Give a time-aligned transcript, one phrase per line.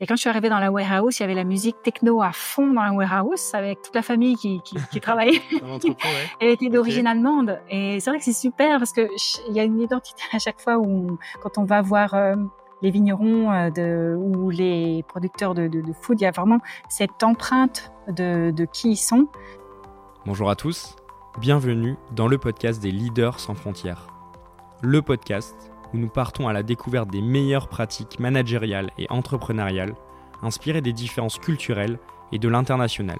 [0.00, 2.30] Et quand je suis arrivée dans la warehouse, il y avait la musique techno à
[2.30, 5.42] fond dans la warehouse avec toute la famille qui, qui, qui travaillait.
[6.40, 7.58] Elle était d'origine allemande.
[7.68, 9.08] Et c'est vrai que c'est super parce que
[9.48, 12.36] il y a une identité à chaque fois où, quand on va voir euh,
[12.80, 16.60] les vignerons euh, de, ou les producteurs de, de, de, food, il y a vraiment
[16.88, 19.26] cette empreinte de, de qui ils sont.
[20.26, 20.94] Bonjour à tous,
[21.40, 24.06] bienvenue dans le podcast des leaders sans frontières.
[24.80, 29.94] Le podcast où nous partons à la découverte des meilleures pratiques managériales et entrepreneuriales,
[30.42, 31.98] inspirées des différences culturelles
[32.32, 33.18] et de l'international.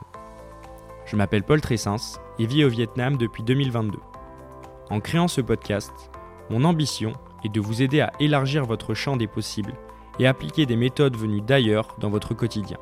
[1.07, 3.99] Je m'appelle Paul Tressens et vis au Vietnam depuis 2022.
[4.91, 5.93] En créant ce podcast,
[6.51, 7.13] mon ambition
[7.45, 9.75] est de vous aider à élargir votre champ des possibles
[10.19, 12.79] et appliquer des méthodes venues d'ailleurs dans votre quotidien.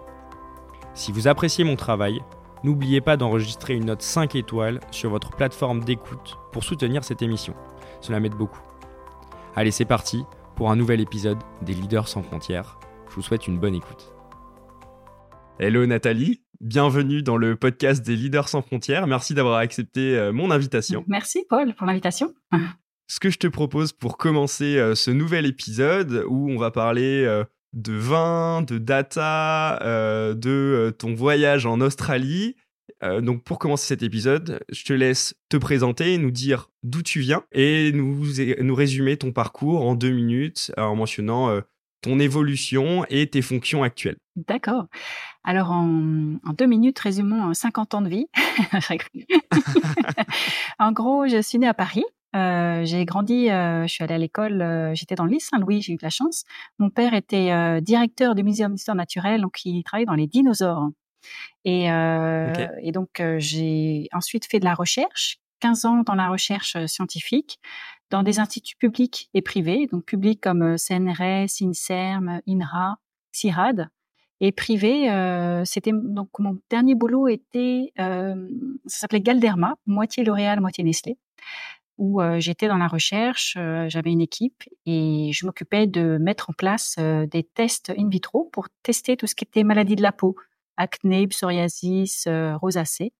[0.94, 2.22] Si vous appréciez mon travail,
[2.64, 7.54] n'oubliez pas d'enregistrer une note 5 étoiles sur votre plateforme d'écoute pour soutenir cette émission.
[8.00, 8.65] Cela m'aide beaucoup.
[9.58, 10.22] Allez, c'est parti
[10.54, 12.78] pour un nouvel épisode des Leaders sans frontières.
[13.08, 14.12] Je vous souhaite une bonne écoute.
[15.58, 19.06] Hello Nathalie, bienvenue dans le podcast des Leaders sans frontières.
[19.06, 21.04] Merci d'avoir accepté euh, mon invitation.
[21.06, 22.34] Merci Paul pour l'invitation.
[23.06, 27.24] Ce que je te propose pour commencer euh, ce nouvel épisode où on va parler
[27.24, 29.78] euh, de vin, de data,
[30.34, 32.56] de ton voyage en Australie,
[33.02, 37.20] euh, donc pour commencer cet épisode, je te laisse te présenter, nous dire d'où tu
[37.20, 38.24] viens et nous,
[38.60, 41.60] nous résumer ton parcours en deux minutes euh, en mentionnant euh,
[42.00, 44.16] ton évolution et tes fonctions actuelles.
[44.36, 44.86] D'accord.
[45.44, 48.26] Alors en, deux minutes, résumons 50 ans de vie.
[50.78, 52.04] en gros, je suis née à Paris.
[52.34, 56.10] j'ai grandi, je suis allée à l'école, j'étais dans l'île Saint-Louis, j'ai eu de la
[56.10, 56.44] chance.
[56.78, 60.90] Mon père était directeur du Muséum d'histoire naturelle, donc il travaillait dans les dinosaures.
[61.64, 66.28] Et, euh, et donc, euh, j'ai ensuite fait de la recherche, 15 ans dans la
[66.28, 67.58] recherche euh, scientifique,
[68.10, 72.96] dans des instituts publics et privés, donc publics comme CNRS, INSERM, INRA,
[73.32, 73.88] CIRAD,
[74.40, 78.48] et privé, euh, c'était donc mon dernier boulot était, euh,
[78.86, 81.16] ça s'appelait Galderma, moitié L'Oréal, moitié Nestlé,
[81.96, 83.56] où euh, j'étais dans la recherche,
[83.88, 88.68] j'avais une équipe et je m'occupais de mettre en place des tests in vitro pour
[88.82, 90.36] tester tout ce qui était maladie de la peau,
[90.76, 93.12] acné, psoriasis, euh, rosacée.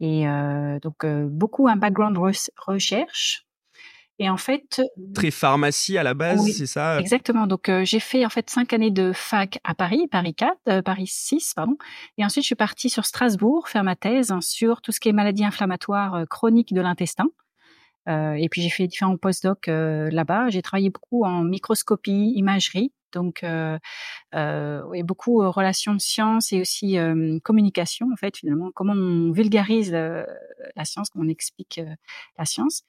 [0.00, 2.18] Et euh, donc euh, beaucoup un background
[2.56, 3.42] recherche.
[4.18, 4.80] Et en fait,
[5.14, 7.46] très pharmacie à la base, c'est ça Exactement.
[7.46, 11.52] Donc j'ai fait en fait cinq années de fac à Paris, Paris 4, Paris 6,
[11.54, 11.76] pardon.
[12.16, 15.12] Et ensuite je suis partie sur Strasbourg faire ma thèse sur tout ce qui est
[15.12, 17.26] maladies inflammatoires chroniques de l'intestin.
[18.06, 20.48] Et puis j'ai fait différents postdocs là-bas.
[20.50, 23.78] J'ai travaillé beaucoup en microscopie, imagerie, donc euh,
[24.34, 26.96] euh, beaucoup euh, relations de science et aussi
[27.42, 31.80] communication en fait finalement comment on vulgarise la science, comment on explique
[32.38, 32.82] la science.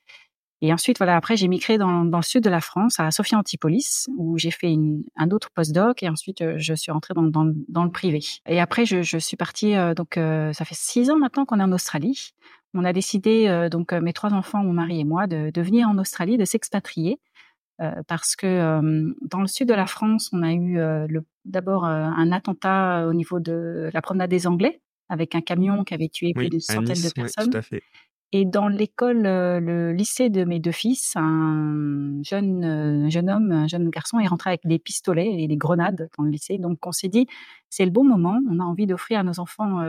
[0.62, 3.38] Et ensuite, voilà, après, j'ai migré dans, dans, le sud de la France, à Sophia
[3.38, 7.54] Antipolis, où j'ai fait une, un autre postdoc, et ensuite, je suis rentrée dans, dans,
[7.68, 8.22] dans le privé.
[8.48, 11.72] Et après, je, je suis partie, donc, ça fait six ans maintenant qu'on est en
[11.72, 12.34] Australie.
[12.78, 15.98] On a décidé, donc, mes trois enfants, mon mari et moi, de, de venir en
[15.98, 17.20] Australie, de s'expatrier.
[17.80, 18.82] Euh, parce que
[19.22, 20.80] dans le sud de la France, on a eu
[21.46, 26.10] d'abord un attentat au niveau de la promenade des Anglais avec un camion qui avait
[26.10, 27.50] tué plus d'une centaine de personnes.
[27.50, 27.82] tout à fait.
[28.34, 33.90] Et dans l'école, le lycée de mes deux fils, un jeune, jeune homme, un jeune
[33.90, 36.58] garçon est rentré avec des pistolets et des grenades dans le lycée.
[36.58, 37.28] Donc on s'est dit,
[37.70, 39.82] c'est le bon moment, on a envie d'offrir à nos enfants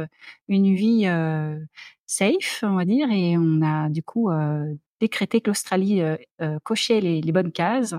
[0.48, 1.06] une vie
[2.06, 4.30] safe, on va dire, et on a du coup
[5.00, 7.94] décrété que l'Australie euh, euh, cochait les, bonnes cases.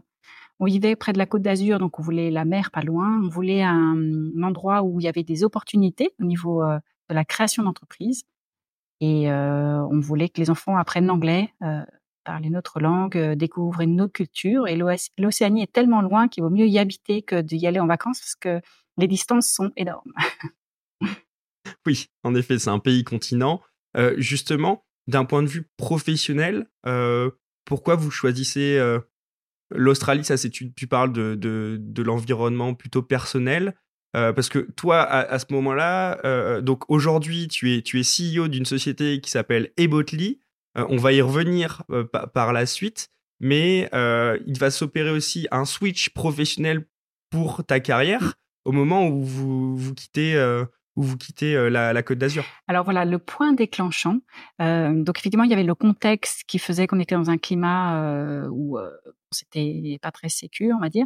[0.59, 3.21] On vivait près de la côte d'Azur, donc on voulait la mer pas loin.
[3.23, 3.95] On voulait un,
[4.43, 6.79] endroit où il y avait des opportunités au niveau euh,
[7.09, 8.23] de la création d'entreprises.
[9.01, 11.53] Et on voulait que les enfants apprennent l'anglais,
[12.25, 14.67] parlent une autre langue, découvrent une autre culture.
[14.67, 14.77] Et
[15.17, 18.35] l'Océanie est tellement loin qu'il vaut mieux y habiter que d'y aller en vacances parce
[18.35, 18.61] que
[18.97, 20.11] les distances sont énormes.
[21.85, 23.61] oui, en effet, c'est un pays continent.
[24.17, 26.67] justement, d'un point de vue professionnel,
[27.65, 28.79] pourquoi vous choisissez
[29.71, 30.23] l'Australie?
[30.23, 33.75] Ça, c'est tu, parles de, l'environnement plutôt personnel.
[34.15, 39.29] Euh, parce que toi, à, ce moment-là, donc aujourd'hui, tu es, CEO d'une société qui
[39.29, 40.39] s'appelle Ebotly.
[40.75, 41.83] on va y revenir
[42.33, 46.87] par la suite, mais il va s'opérer aussi un switch professionnel
[47.29, 48.33] pour ta carrière
[48.65, 50.35] au moment où vous, vous quittez
[50.99, 54.17] où vous quittez euh, la, Côte d'Azur Alors voilà, le point déclenchant.
[54.61, 58.03] Euh, donc effectivement, il y avait le contexte qui faisait qu'on était dans un climat
[58.03, 58.77] euh, où
[59.31, 61.05] c'était pas très sécur, on va dire.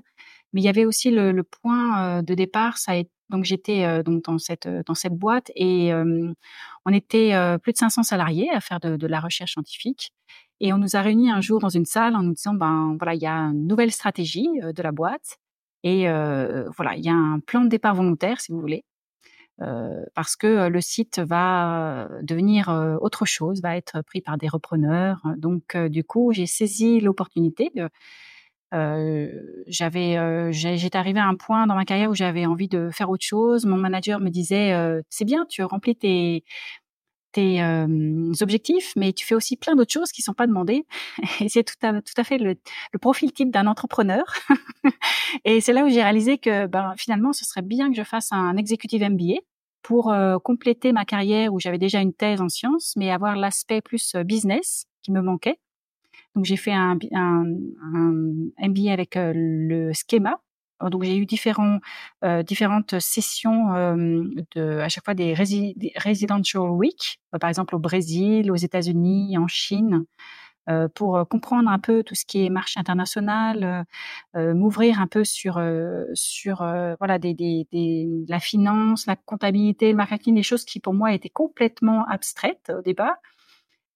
[0.52, 2.78] Mais il y avait aussi le, point de départ.
[2.80, 2.94] Ça
[3.30, 5.92] donc j'étais donc dans cette dans cette boîte et
[6.86, 10.12] on était plus de 500 salariés à faire de, la recherche scientifique.
[10.60, 13.16] Et on nous a réunis un jour dans une salle en nous disant ben voilà
[13.16, 15.38] il y a une nouvelle stratégie de la boîte
[15.84, 18.84] Et voilà, il y a un plan de départ volontaire, si vous voulez,
[19.58, 22.70] parce que le site va devenir
[23.02, 25.22] autre chose, va être pris par des repreneurs.
[25.38, 27.72] Donc, du coup, j'ai saisi l'opportunité.
[28.72, 33.26] j'avais, j'étais arrivée à un point dans ma carrière où j'avais envie de faire autre
[33.26, 33.66] chose.
[33.66, 34.74] Mon manager me disait,
[35.10, 36.44] c'est bien, tu remplis tes
[37.34, 37.62] tes
[38.42, 40.86] objectifs, mais tu fais aussi plein d'autres choses qui sont pas demandées.
[41.42, 42.56] Et c'est tout à, tout à fait le,
[43.02, 44.24] profil type d'un entrepreneur.
[45.46, 48.32] et c'est là où j'ai réalisé que ben, finalement, ce serait bien que je fasse
[48.32, 49.42] un executive MBA
[49.82, 50.14] pour
[50.44, 54.86] compléter ma carrière où j'avais déjà une thèse en sciences, mais avoir l'aspect plus business
[55.02, 55.60] qui me manquait.
[56.36, 56.98] Donc j'ai fait un,
[58.60, 60.40] MBA avec le schéma,
[60.90, 61.80] donc j'ai eu différents,
[62.46, 63.74] différentes sessions
[64.56, 70.06] de, à chaque fois des, residential week, par exemple au Brésil, aux États-Unis, en Chine,
[70.96, 73.86] pour comprendre un peu tout ce qui est marché international,
[74.36, 75.62] m'ouvrir un peu sur
[76.14, 76.58] sur
[77.00, 81.30] voilà des, des, la finance, la comptabilité, le marketing, des choses qui pour moi étaient
[81.30, 83.16] complètement abstraites au départ.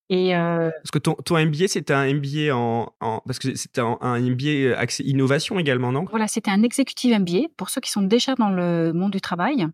[0.09, 0.71] Et euh...
[0.71, 4.19] Parce que ton, ton MBA, c'était un MBA en, en parce que c'était un, un,
[4.19, 6.06] MBA accès innovation également, non?
[6.09, 9.68] Voilà, c'était un executive MBA pour ceux qui sont déjà dans le monde du travail.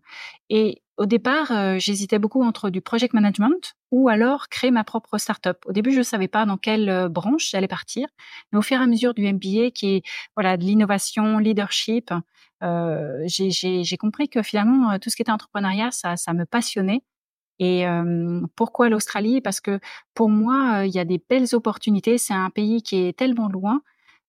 [0.50, 5.18] Et au départ, euh, j'hésitais beaucoup entre du project management ou alors créer ma propre
[5.18, 5.58] startup.
[5.66, 8.08] Au début, je ne savais pas dans quelle euh, branche j'allais partir,
[8.52, 10.02] mais au fur et à mesure du MBA, qui est
[10.36, 12.12] voilà de l'innovation, leadership,
[12.64, 17.02] euh, j'ai compris que finalement tout ce qui était entrepreneuriat, ça, ça me passionnait
[17.58, 17.84] et
[18.56, 19.40] pourquoi l'Australie?
[19.40, 19.80] Parce que
[20.14, 22.18] pour moi, il y a des belles opportunités.
[22.18, 23.82] C'est un pays qui est tellement loin.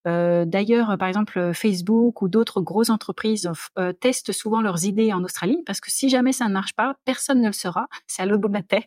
[0.06, 3.50] D'ailleurs, par exemple, Facebook ou d'autres grosses entreprises
[4.00, 7.42] testent souvent leurs idées en Australie parce que si jamais ça ne marche pas, personne
[7.42, 7.88] ne le saura.
[8.08, 8.86] C'est à l'autre bout de la terre.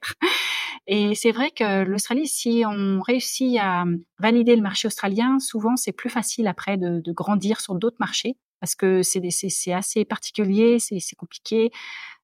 [0.86, 3.84] Et c'est vrai que l'Australie, si on réussit à
[4.18, 8.36] valider le marché australien, souvent c'est plus facile après de, de grandir sur d'autres marchés
[8.60, 11.70] parce que c'est assez particulier, c'est compliqué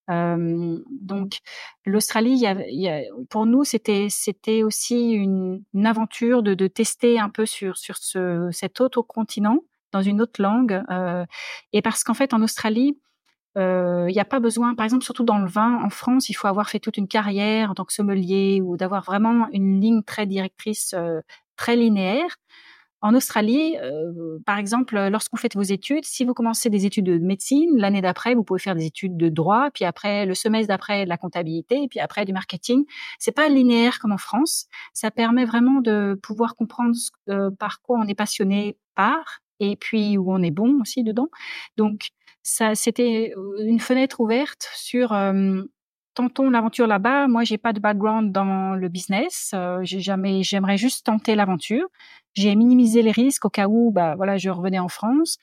[0.08, 1.38] donc
[1.86, 2.44] l'Australie,
[3.30, 9.02] pour nous, c'était aussi une, aventure de, tester un peu sur sur ce, cet autre
[9.02, 9.60] continent
[9.92, 10.82] dans une autre langue.
[11.72, 12.98] Et parce qu'en fait, en Australie,
[13.56, 16.48] il n'y a pas besoin, par exemple, surtout dans le vin, en France, il faut
[16.48, 20.26] avoir fait toute une carrière en tant que sommelier ou d'avoir vraiment une ligne très
[20.26, 20.94] directrice,
[21.56, 22.36] très linéaire.
[23.04, 27.18] En Australie, euh, par exemple, lorsqu'on fait vos études, si vous commencez des études de
[27.18, 31.04] médecine, l'année d'après, vous pouvez faire des études de droit, puis après, le semestre d'après,
[31.04, 32.86] de la comptabilité, et puis après, du marketing.
[33.18, 34.68] C'est pas linéaire comme en France.
[34.94, 36.94] Ça permet vraiment de pouvoir comprendre
[37.28, 41.28] euh, par quoi on est passionné par, et puis où on est bon aussi dedans.
[41.76, 42.08] Donc,
[42.42, 45.62] ça, c'était une fenêtre ouverte sur euh,
[46.14, 47.28] tentons l'aventure là-bas.
[47.28, 49.50] Moi, j'ai pas de background dans le business.
[49.54, 51.86] Euh, j'ai jamais, j'aimerais juste tenter l'aventure.
[52.34, 55.38] J'ai minimisé les risques au cas où, bah voilà, je revenais en France.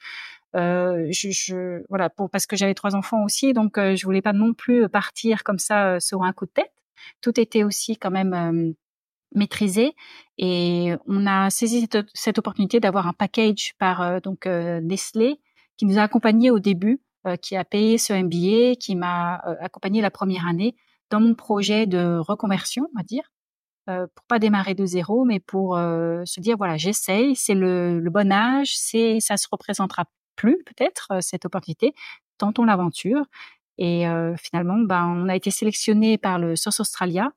[0.56, 4.22] Euh, je, je, voilà, pour, parce que j'avais trois enfants aussi, donc euh, je voulais
[4.22, 6.74] pas non plus partir comme ça euh, sur un coup de tête.
[7.22, 8.74] Tout était aussi quand même euh,
[9.34, 9.96] maîtrisé
[10.38, 15.40] et on a saisi cette, cette opportunité d'avoir un package par donc Nestlé
[15.78, 17.00] qui nous a accompagnés au début euh,
[17.42, 20.76] qui a payé ce MBA, qui m'a euh, accompagné la première année
[21.10, 23.24] dans mon projet de reconversion, on va dire,
[23.90, 28.10] euh, pour pas démarrer de zéro, mais pour se dire voilà, j'essaye, c'est le, le,
[28.10, 31.94] bon âge, c'est ça se représentera plus peut-être cette opportunité,
[32.38, 33.26] tentons l'aventure.
[33.78, 34.06] Et
[34.38, 37.32] finalement, ben, on a été sélectionné par le South Australia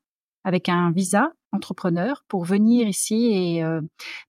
[0.45, 3.65] avec un visa entrepreneur pour venir ici et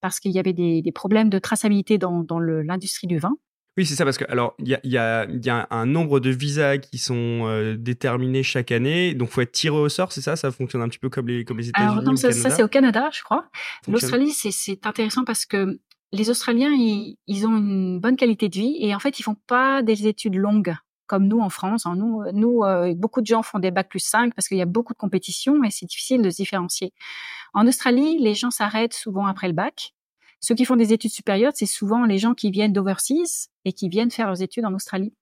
[0.02, 3.36] parce qu'il y avait des, des, problèmes de traçabilité dans, dans l'industrie du vin.
[3.78, 6.22] Oui, c'est ça, parce que alors il y a, y, a, y a, un nombre
[6.22, 10.22] de visas qui sont euh, déterminés chaque année, donc faut être tiré au sort, c'est
[10.22, 10.38] ça?
[10.38, 12.70] Ça fonctionne un petit peu comme les, comme les États-Unis Alors ça, ça c'est au
[12.70, 13.50] Canada, je crois.
[13.88, 15.80] L'Australie, c'est intéressant parce que
[16.14, 19.36] les Australiens, ils, ils, ont une bonne qualité de vie et en fait, ils font
[19.48, 20.76] pas des études longues
[21.08, 21.86] comme nous en France.
[21.86, 21.96] Hein.
[21.96, 24.66] Nous, nous euh, beaucoup de gens font des bacs plus 5 parce qu'il y a
[24.66, 26.94] beaucoup de compétition et c'est difficile de se différencier.
[27.54, 29.94] En Australie, les gens s'arrêtent souvent après le bac
[30.40, 33.90] ceux qui font des études supérieures, c'est souvent les gens qui viennent d'overseas et qui
[33.90, 35.14] viennent faire leurs études en Australie.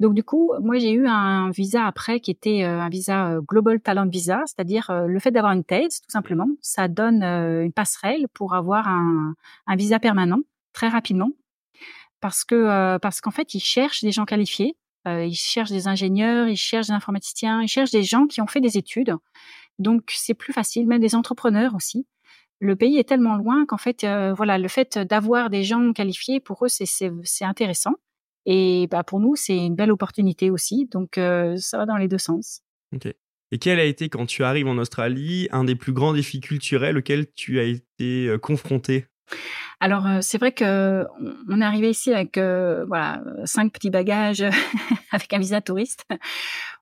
[0.00, 3.40] Donc du coup, moi j'ai eu un visa après qui était euh, un visa euh,
[3.40, 7.72] Global Talent Visa, c'est-à-dire euh, le fait d'avoir une thèse, tout simplement, ça donne une
[7.72, 9.34] passerelle pour avoir un,
[9.66, 10.40] un visa permanent
[10.72, 11.30] très rapidement,
[12.20, 14.74] parce que parce qu'en fait ils cherchent des gens qualifiés,
[15.06, 18.60] ils cherchent des ingénieurs, ils cherchent des informaticiens, ils cherchent des gens qui ont fait
[18.60, 19.14] des études.
[19.78, 22.06] Donc c'est plus facile, même des entrepreneurs aussi
[22.62, 26.38] le pays est tellement loin qu'en fait, euh, voilà, le fait d'avoir des gens qualifiés
[26.38, 27.94] pour eux, c'est intéressant.
[28.46, 30.88] Et bah, pour nous, c'est une belle opportunité aussi.
[30.92, 32.60] Donc, euh, ça va dans les deux sens.
[32.94, 33.12] Ok.
[33.50, 36.96] Et quel a été, quand tu arrives en Australie, un des plus grands défis culturels
[36.96, 39.06] auxquels tu as été euh, confronté
[39.80, 41.04] Alors c'est vrai que
[41.48, 44.44] on est arrivé ici avec voilà cinq petits bagages
[45.10, 46.04] avec un visa touriste.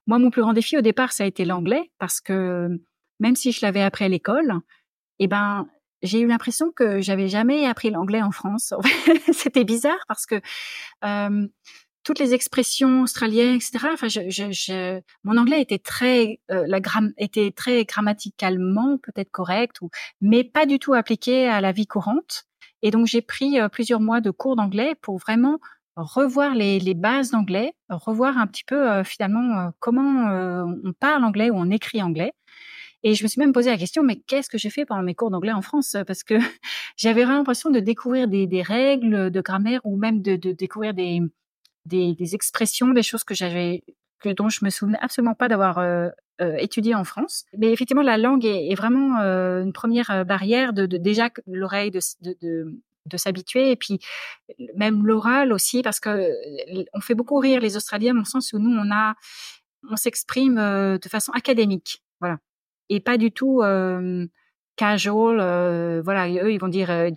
[0.05, 2.69] Moi, mon plus grand défi au départ, ça a été l'anglais parce que
[3.19, 4.61] même si je l'avais appris à l'école,
[5.19, 5.67] eh ben
[6.01, 8.73] j'ai eu l'impression que j'avais jamais appris l'anglais en France.
[9.33, 10.41] C'était bizarre parce que
[11.05, 11.47] euh,
[12.03, 13.89] toutes les expressions australiennes, etc.
[13.93, 19.31] Enfin, je, je, je, mon anglais était très, euh, la gramme était très grammaticalement peut-être
[19.31, 19.89] correct, ou,
[20.21, 22.45] mais pas du tout appliqué à la vie courante.
[22.81, 25.59] Et donc j'ai pris plusieurs mois de cours d'anglais pour vraiment
[25.95, 31.51] revoir les, les bases d'anglais, revoir un petit peu euh, finalement comment on parle anglais
[31.51, 32.33] ou on écrit anglais.
[33.03, 35.15] Et je me suis même posé la question, mais qu'est-ce que j'ai fait pendant mes
[35.15, 35.95] cours d'anglais en France?
[36.05, 36.35] Parce que
[36.97, 41.21] j'avais vraiment l'impression de découvrir des, règles de grammaire ou même de, découvrir des,
[42.33, 43.83] expressions, des choses que j'avais
[44.19, 46.09] que dont je me souvenais absolument pas d'avoir euh,
[46.41, 47.45] euh, étudié en France.
[47.55, 51.91] Mais effectivement, la langue est, vraiment euh, une première euh, barrière de, de déjà l'oreille
[51.91, 53.99] de s'habituer et puis
[54.75, 56.31] même l'oral aussi parce que
[56.93, 59.15] on fait beaucoup rire les Australiens dans le sens où nous on a
[59.89, 62.01] on s'exprime de façon académique.
[62.19, 62.39] Voilà
[62.91, 64.27] et pas du tout euh,
[64.75, 65.39] casual.
[65.39, 67.09] Euh, voilà, eux ils vont dire euh,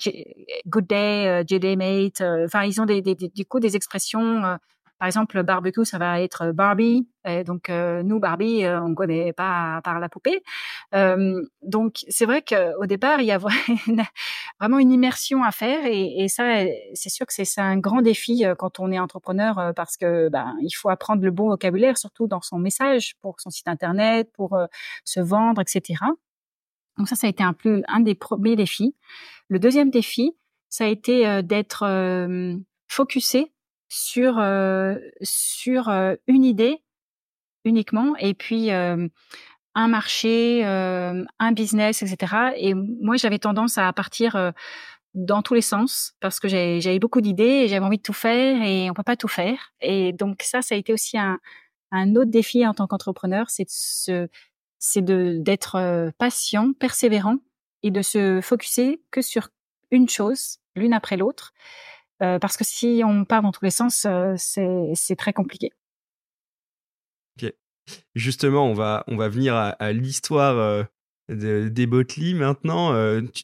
[0.67, 2.23] good day, day mate.
[2.45, 4.59] Enfin, ils ont des, des, du coup des expressions
[5.05, 7.07] par exemple, barbecue, ça va être Barbie.
[7.29, 10.43] Et donc, nous, Barbie, on on connaît pas par la poupée.
[11.61, 13.37] donc, c'est vrai qu'au départ, il y a
[14.61, 15.85] vraiment une immersion à faire.
[15.85, 20.31] Et, ça, c'est sûr que c'est un grand défi quand on est entrepreneur parce que
[20.31, 24.33] ben, il faut apprendre le bon vocabulaire, surtout dans son message, pour son site internet,
[24.33, 24.59] pour
[25.05, 26.01] se vendre, etc.
[26.97, 27.55] Donc ça, ça a été un,
[27.89, 28.97] un des premiers défis.
[29.49, 30.35] Le deuxième défi,
[30.71, 31.85] ça a été d'être
[32.89, 33.54] focusé
[33.95, 34.43] sur
[35.23, 35.89] sur
[36.27, 36.83] une idée
[37.65, 42.53] uniquement et puis un marché, un business, etc.
[42.57, 44.53] Et moi, j'avais tendance à partir
[45.15, 48.61] dans tous les sens parce que j'avais beaucoup d'idées et j'avais envie de tout faire
[48.63, 49.73] et on peut pas tout faire.
[49.81, 51.39] Et donc ça, ça a été aussi un,
[51.93, 57.37] un autre défi en tant qu'entrepreneur, c'est d'être patient, persévérant
[57.83, 59.49] et de se focuser que sur
[59.91, 61.53] une chose, l'une après l'autre,
[62.19, 65.71] parce que si on part dans tous les sens, euh, c'est très compliqué.
[67.37, 67.53] Ok.
[68.15, 70.85] Justement, on va, on va venir à, l'histoire euh,
[71.29, 72.95] des Botley maintenant.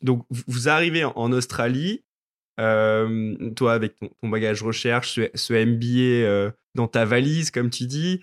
[0.03, 2.05] donc, vous arrivez en, Australie,
[2.57, 8.21] toi avec ton, bagage recherche, ce, MBA dans ta valise, comme tu dis.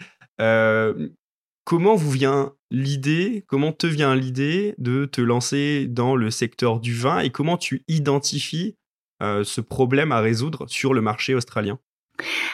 [1.66, 6.94] comment vous vient l'idée, comment te vient l'idée de te lancer dans le secteur du
[6.94, 8.87] vin et comment tu identifies euh,
[9.21, 11.79] ce problème à résoudre sur le marché australien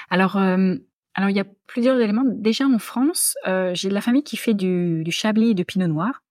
[0.09, 0.75] Alors, euh,
[1.15, 2.25] alors il y a plusieurs éléments.
[2.25, 5.65] Déjà en France, euh, j'ai de la famille qui fait du, du chablis et du
[5.65, 6.23] pinot noir.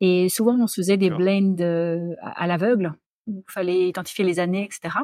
[0.00, 1.56] Et souvent, on se faisait des blends
[2.22, 2.94] à, l'aveugle,
[3.26, 4.96] il fallait identifier les années, etc.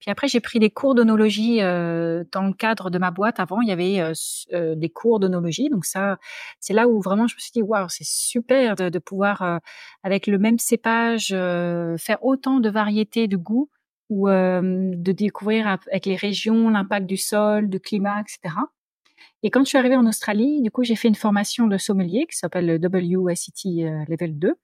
[0.00, 3.40] Puis après, j'ai pris des cours d'onologie dans le cadre de ma boîte.
[3.40, 4.02] Avant, il y avait
[4.52, 5.70] des cours d'onologie.
[5.70, 6.18] Donc ça,
[6.60, 9.60] c'est là où vraiment je me suis dit, waouh, c'est super de, de pouvoir,
[10.02, 13.70] avec le même cépage, faire autant de variétés de goûts
[14.12, 14.60] ou euh,
[14.94, 18.54] de découvrir avec les régions l'impact du sol, du climat, etc.
[19.42, 22.26] Et quand je suis arrivée en Australie, du coup, j'ai fait une formation de sommelier
[22.30, 24.54] qui s'appelle le WSET euh, Level 2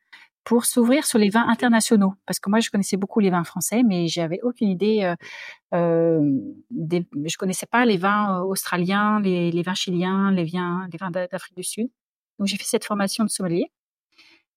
[0.45, 2.14] pour s'ouvrir sur les vins internationaux.
[2.26, 5.02] Parce que moi, je connaissais beaucoup les vins français, mais j'avais aucune idée.
[5.02, 5.17] Euh,
[5.75, 6.21] euh,
[6.71, 11.11] des, je connaissais pas les vins australiens, les, les vins chiliens, les vins, les vins
[11.11, 11.88] d'Afrique du Sud.
[12.38, 13.73] Donc, j'ai fait cette formation de sommelier.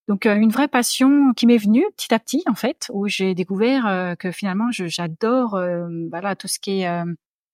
[0.07, 3.35] Donc euh, une vraie passion qui m'est venue petit à petit en fait, où j'ai
[3.35, 7.03] découvert euh, que finalement j'adore euh, voilà tout ce qui est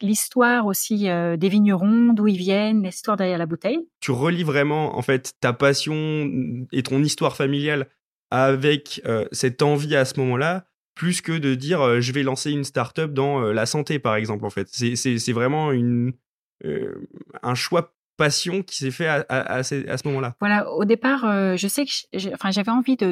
[0.02, 3.80] l'histoire aussi des vignerons, d'où ils viennent, l'histoire derrière la bouteille.
[4.00, 6.30] Tu relis vraiment en fait ta passion
[6.72, 7.88] et ton histoire familiale
[8.30, 9.02] avec
[9.32, 13.40] cette envie à ce moment-là, plus que de dire je vais lancer une start-up dans
[13.40, 14.68] la santé par exemple en fait.
[14.70, 16.14] C'est vraiment une
[16.64, 21.68] un choix passion qui s'est fait à, à, ce, moment-là Voilà, au départ, euh, je
[21.68, 21.92] sais que
[22.50, 23.12] j'avais envie de,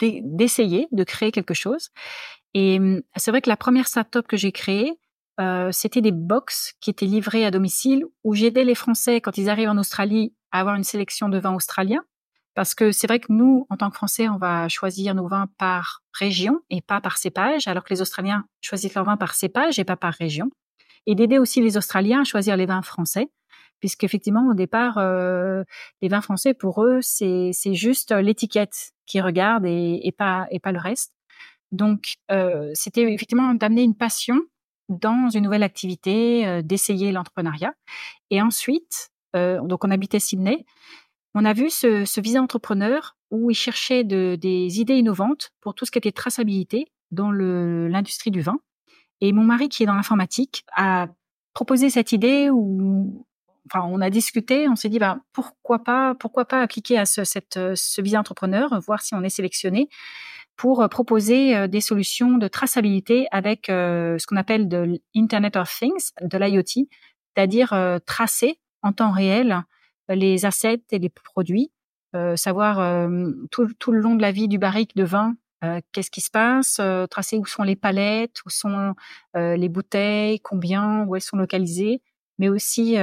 [0.00, 1.90] d'essayer de, créer quelque chose.
[2.54, 4.98] Et hum, c'est vrai que la première startup que j'ai créée,
[5.40, 9.48] euh, c'était des box qui étaient livrés à domicile où j'aidais les Français quand ils
[9.48, 12.04] arrivent en Australie à avoir une sélection de vins australiens.
[12.54, 15.48] Parce que c'est vrai que nous, en tant que Français, on va choisir nos vins
[15.56, 19.78] par région et pas par cépage, alors que les Australiens choisissent leurs vins par cépage
[19.78, 20.50] et pas par région.
[21.06, 23.30] Et d'aider aussi les Australiens à choisir les vins français
[23.80, 25.64] puisqu'effectivement au départ euh,
[26.02, 30.60] les vins français pour eux c'est c'est juste l'étiquette qu'ils regardent et, et, pas et
[30.60, 31.12] pas le reste
[31.72, 34.40] donc euh, c'était effectivement d'amener une passion
[34.88, 37.74] dans une nouvelle activité euh, d'essayer l'entrepreneuriat
[38.30, 40.64] et ensuite euh, donc on habitait Sydney
[41.34, 45.74] on a vu ce, ce visa entrepreneur où ils cherchaient de, des idées innovantes pour
[45.74, 48.58] tout ce qui était traçabilité dans l'industrie du vin.
[49.20, 51.08] Et mon mari, qui est dans l'informatique, a
[51.52, 53.26] proposé cette idée où,
[53.66, 57.24] enfin, on a discuté, on s'est dit, bah, pourquoi pas, pourquoi pas appliquer à ce,
[57.24, 59.88] cette, ce visa entrepreneur, voir si on est sélectionné
[60.56, 66.36] pour proposer des solutions de traçabilité avec ce qu'on appelle de l'Internet of Things, de
[66.36, 66.86] l'IoT,
[67.34, 67.74] c'est-à-dire
[68.04, 69.62] tracer en temps réel
[70.10, 71.72] les assets et les produits,
[72.34, 73.08] savoir
[73.50, 76.30] tout, tout, le long de la vie du barrique de vin euh, qu'est-ce qui se
[76.30, 78.94] passe, euh, tracer où sont les palettes, où sont
[79.36, 82.00] euh, les bouteilles, combien, où elles sont localisées,
[82.40, 82.96] mais aussi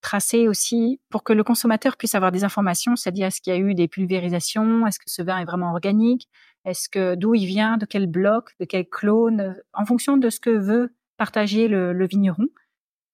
[0.00, 3.60] tracer aussi pour que le consommateur puisse avoir des informations, c'est-à-dire est-ce qu'il y a
[3.60, 6.28] eu des pulvérisations, est-ce que ce vin est vraiment organique,
[6.64, 10.40] est-ce que d'où il vient, de quel bloc, de quel clone, en fonction de ce
[10.40, 12.48] que veut partager le, le vigneron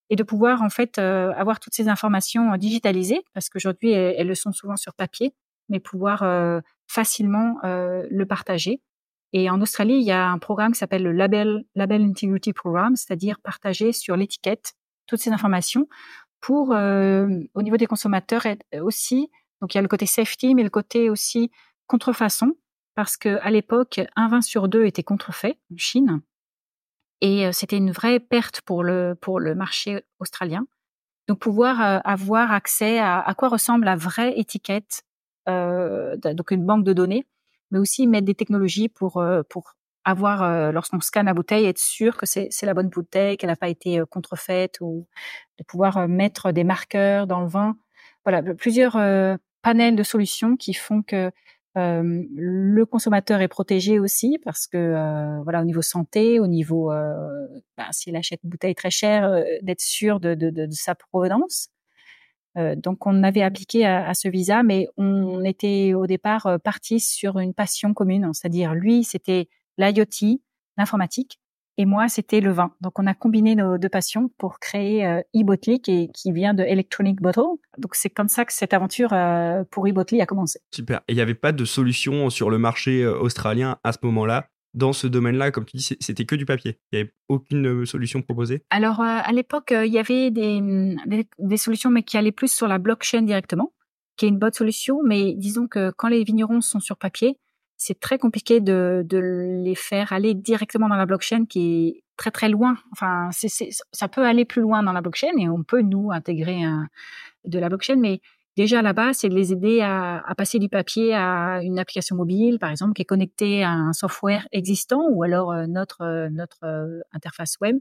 [0.09, 4.35] et de pouvoir en fait avoir toutes ces informations digitalisées parce qu'aujourd'hui elles, elles, le
[4.35, 5.35] sont souvent sur papier
[5.71, 8.83] mais pouvoir euh, facilement euh, le partager.
[9.33, 12.97] Et en Australie, il y a un programme qui s'appelle le Label, Label Integrity Program,
[12.97, 14.75] c'est-à-dire partager sur l'étiquette
[15.11, 15.89] toutes ces informations
[16.41, 18.47] pour, euh, au niveau des consommateurs
[18.81, 21.51] aussi, donc il y a le côté safety, mais le côté aussi
[21.87, 22.55] contrefaçon,
[22.95, 26.23] parce que à l'époque, un vin sur deux était contrefait en Chine,
[27.21, 30.65] et c'était une vraie perte pour le pour le marché australien.
[31.29, 35.05] Donc pouvoir avoir accès à, à quoi ressemble la vraie étiquette
[35.49, 37.27] euh, donc une banque de données,
[37.71, 41.79] mais aussi mettre des technologies pour euh, pour avoir, euh, lorsqu'on scanne la bouteille, être
[41.79, 45.07] sûr que c'est la bonne bouteille, qu'elle n'a pas été contrefaite, ou
[45.59, 47.77] de pouvoir mettre des marqueurs dans le vin.
[48.25, 48.99] Voilà, plusieurs
[49.63, 51.31] panels de solutions qui font que
[51.77, 56.91] euh, le consommateur est protégé aussi parce que euh, voilà au niveau santé, au niveau
[56.91, 61.69] euh, ben, s'il achète une bouteille très chère, d'être sûr de, de, sa provenance.
[62.57, 66.99] Euh, donc on avait appliqué à, ce visa, mais on était au départ euh, parti
[66.99, 69.49] sur une passion commune, c'est-à-dire lui c'était
[69.81, 70.41] l'IoT,
[70.77, 71.41] l'informatique,
[71.79, 72.75] et moi c'était le vin.
[72.81, 76.63] Donc on a combiné nos deux passions pour créer euh, eBotly qui, qui vient de
[76.63, 77.59] Electronic Bottle.
[77.79, 80.61] Donc c'est comme ça que cette aventure euh, pour eBotly a commencé.
[80.75, 80.99] Super.
[81.09, 84.93] Et il n'y avait pas de solution sur le marché australien à ce moment-là dans
[84.93, 86.79] ce domaine-là, comme tu dis, c'était que du papier.
[86.93, 88.63] Il n'y avait aucune euh, solution proposée?
[88.71, 90.97] Alors, euh, à l'époque, euh, il y avait des,
[91.39, 93.73] des, solutions, mais qui allaient plus sur la blockchain directement,
[94.17, 95.01] qui est une bonne solution.
[95.05, 97.37] Mais disons que quand les vignerons sont sur papier,
[97.81, 99.07] c'est très compliqué de,
[99.65, 102.77] les faire aller directement dans la blockchain, qui est très très loin.
[102.93, 106.61] Enfin, ça peut aller plus loin dans la blockchain et on peut nous intégrer
[107.47, 108.21] de la blockchain, mais
[108.55, 112.71] déjà là-bas, c'est de les aider à, passer du papier à une application mobile, par
[112.71, 116.29] exemple, qui est connectée à un software existant ou alors euh, notre euh,
[116.65, 117.79] euh, interface web.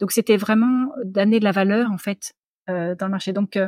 [0.00, 2.32] Donc c'était vraiment d'amener de la valeur en fait
[2.68, 3.32] dans le marché.
[3.32, 3.58] Donc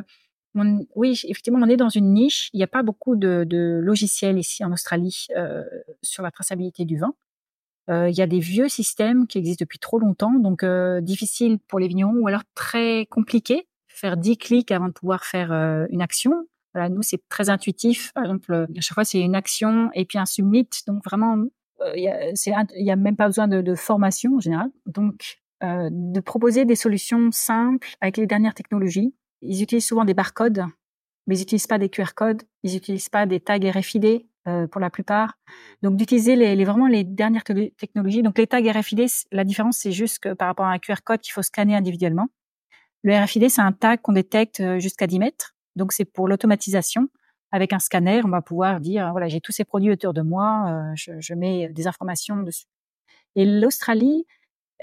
[0.94, 2.50] oui, effectivement, on est dans une niche.
[2.52, 5.26] Il n'y a pas beaucoup de, de logiciels ici en Australie
[6.02, 7.14] sur la traçabilité du vin.
[7.88, 10.64] il y a des vieux systèmes qui existent depuis trop longtemps, donc
[11.02, 13.66] difficile pour les vignerons ou alors très compliqués
[14.02, 16.32] faire 10 clics avant de pouvoir faire euh, une action.
[16.74, 18.12] Voilà, nous, c'est très intuitif.
[18.14, 20.68] Par exemple, à chaque fois, c'est une action et puis un submit.
[20.86, 21.36] Donc, vraiment,
[21.82, 24.70] euh, il n'y a, a, même pas besoin de, de formation en général.
[24.86, 29.14] Donc, euh, de proposer des solutions simples avec les dernières technologies.
[29.42, 30.64] Ils utilisent souvent des barcodes,
[31.26, 32.42] mais ils n'utilisent pas des QR codes.
[32.62, 35.38] Ils n'utilisent pas des tags RFID euh, pour la plupart.
[35.82, 38.22] Donc, d'utiliser les, les, vraiment les dernières technologies.
[38.22, 41.20] Donc, les tags RFID, la différence, c'est juste que par rapport à un QR code
[41.20, 42.28] qu'il faut scanner individuellement.
[43.02, 45.54] Le RFID, c'est un tag qu'on détecte euh, jusqu'à 10 mètres.
[45.76, 47.08] Donc, c'est pour l'automatisation.
[47.54, 50.64] Avec un scanner, on va pouvoir dire, voilà, j'ai tous ces produits autour de moi,
[50.68, 52.64] euh, je, je, mets des informations dessus.
[53.36, 54.24] Et l'Australie,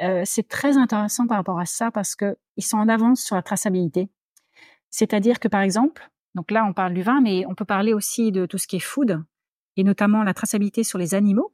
[0.02, 3.36] euh, c'est très intéressant par rapport à ça parce que ils sont en avance sur
[3.36, 4.10] la traçabilité.
[4.90, 8.32] C'est-à-dire que, par exemple, donc là, on parle du vin, mais on peut parler aussi
[8.32, 9.24] de tout ce qui est food
[9.78, 11.54] et notamment la traçabilité sur les animaux.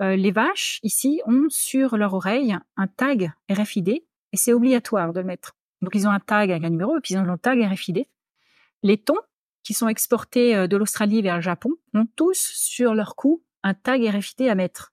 [0.00, 5.20] Euh, les vaches, ici, ont sur leur oreille un tag RFID et c'est obligatoire de
[5.20, 5.56] le mettre.
[5.82, 8.06] Donc ils ont un tag avec un numéro et puis ils ont le tag RFID.
[8.82, 9.18] Les thons
[9.62, 13.74] qui sont exportés euh, de l'Australie vers le Japon ont tous sur leur cou un
[13.74, 14.92] tag RFID à mettre.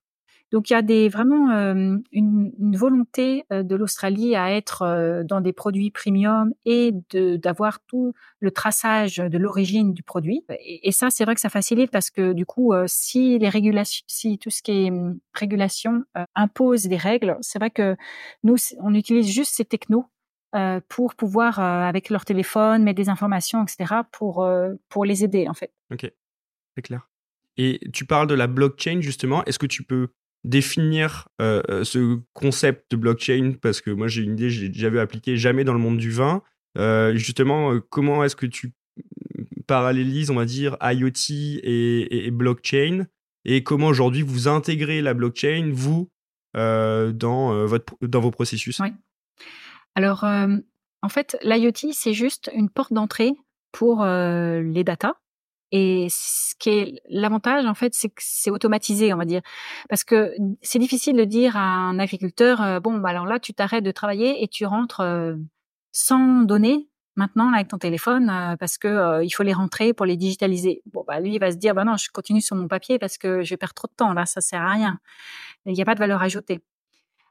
[0.52, 5.40] Donc il y a des vraiment euh, une, volonté euh, de l'Australie à être dans
[5.40, 10.44] des produits premium et d'avoir tout le traçage de l'origine du produit.
[10.60, 14.38] Et, ça c'est vrai que ça facilite parce que du coup si les régulations, si
[14.38, 16.04] tout ce qui est hum, régulation
[16.34, 17.96] impose des règles, c'est vrai que
[18.42, 20.06] nous on utilise juste ces technos
[20.56, 25.22] euh, pour pouvoir, euh, avec leur téléphone, mettre des informations, etc., pour, euh, pour les
[25.22, 25.72] aider, en fait.
[25.92, 26.10] Ok,
[26.74, 27.10] c'est clair.
[27.58, 29.44] Et tu parles de la blockchain, justement.
[29.44, 30.08] Est-ce que tu peux
[30.44, 34.98] définir ce concept de blockchain Parce que moi, j'ai une idée, j'ai déjà vu
[35.36, 36.42] jamais dans le monde du vin.
[37.14, 38.72] justement, comment est-ce que tu
[39.66, 43.06] parallélises, on va dire, IoT et, blockchain
[43.44, 46.10] et comment aujourd'hui vous intégrez la blockchain, vous,
[46.54, 48.78] dans, votre, dans vos processus?
[48.80, 48.92] Oui.
[49.94, 53.32] Alors, en fait, l'IoT, c'est juste une porte d'entrée
[53.72, 55.14] pour les datas.
[55.72, 59.42] Et ce qui est l'avantage, en fait, c'est que c'est automatisé, on va dire,
[59.88, 63.84] parce que c'est difficile de dire à un agriculteur, bon, bah alors là, tu t'arrêtes
[63.84, 65.02] de travailler et tu rentres
[65.92, 70.82] sans données maintenant avec ton téléphone parce que il faut les rentrer pour les digitaliser.
[70.86, 73.18] Bon, bah lui, il va se dire, bah non, je continue sur mon papier parce
[73.18, 75.00] que je vais perdre trop de temps là, ça sert à rien.
[75.64, 76.60] Il n'y a pas de valeur ajoutée.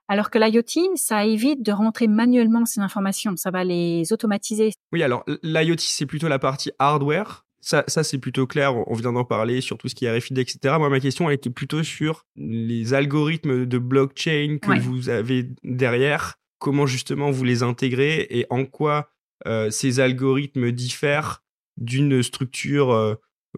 [0.07, 4.71] Alors que l'IoT, ça évite de rentrer manuellement ces informations, ça va les automatiser.
[4.91, 7.44] Oui, alors l'IoT, c'est plutôt la partie hardware.
[7.65, 10.37] Ça, ça c'est plutôt clair, on vient d'en parler sur tout ce qui est RFID,
[10.37, 10.75] etc.
[10.77, 16.35] Moi, ma question, elle était plutôt sur les algorithmes de blockchain que vous avez derrière,
[16.59, 19.09] comment justement vous les intégrez et en quoi
[19.47, 21.43] euh, ces algorithmes diffèrent
[21.77, 23.15] d'une structure euh,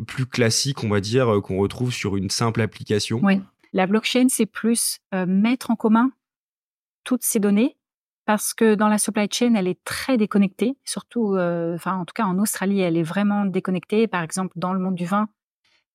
[0.08, 3.20] plus classique, on va dire, euh, qu'on retrouve sur une simple application?
[3.24, 3.42] Oui,
[3.74, 6.12] la blockchain, c'est plus mettre en commun
[7.04, 7.77] toutes ces données
[8.28, 12.26] parce que dans la supply chain, elle est très déconnectée, surtout, euh, en tout cas
[12.26, 14.06] en Australie, elle est vraiment déconnectée.
[14.06, 15.30] Par exemple, dans le monde du vin,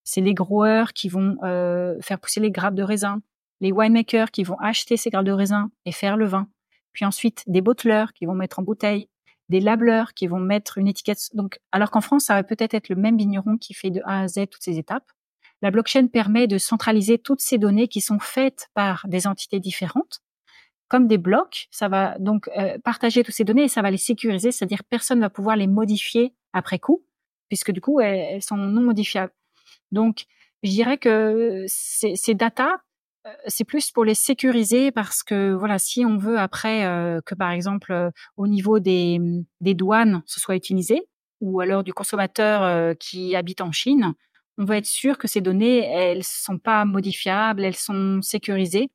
[0.02, 3.20] c'est les growers qui vont euh, faire pousser les grappes de raisin,
[3.60, 6.48] les winemakers qui vont acheter ces grappes de raisin et faire le vin,
[6.92, 9.10] puis ensuite des bottlers qui vont mettre en bouteille,
[9.50, 11.18] des labeleurs qui vont mettre une étiquette.
[11.34, 14.20] Donc, alors qu'en France, ça va peut-être être le même vigneron qui fait de A
[14.22, 15.12] à Z toutes ces étapes.
[15.60, 20.22] La blockchain permet de centraliser toutes ces données qui sont faites par des entités différentes
[20.92, 21.68] comme des blocs.
[21.70, 25.20] Ça va donc euh, partager toutes ces données et ça va les sécuriser, c'est-à-dire personne
[25.20, 27.02] ne va pouvoir les modifier après coup,
[27.48, 29.32] puisque du coup elles, sont non modifiables.
[29.90, 30.26] Donc
[30.62, 32.82] je dirais que ces, ces data,
[33.26, 37.34] euh, c'est plus pour les sécuriser parce que voilà, si on veut après euh, que
[37.34, 39.18] par exemple au niveau des,
[39.62, 41.08] des douanes ce soit utilisé,
[41.40, 44.12] ou alors du consommateur qui habite en Chine,
[44.58, 48.90] on va être sûr que ces données elles sont pas modifiables, elles sont sécurisées.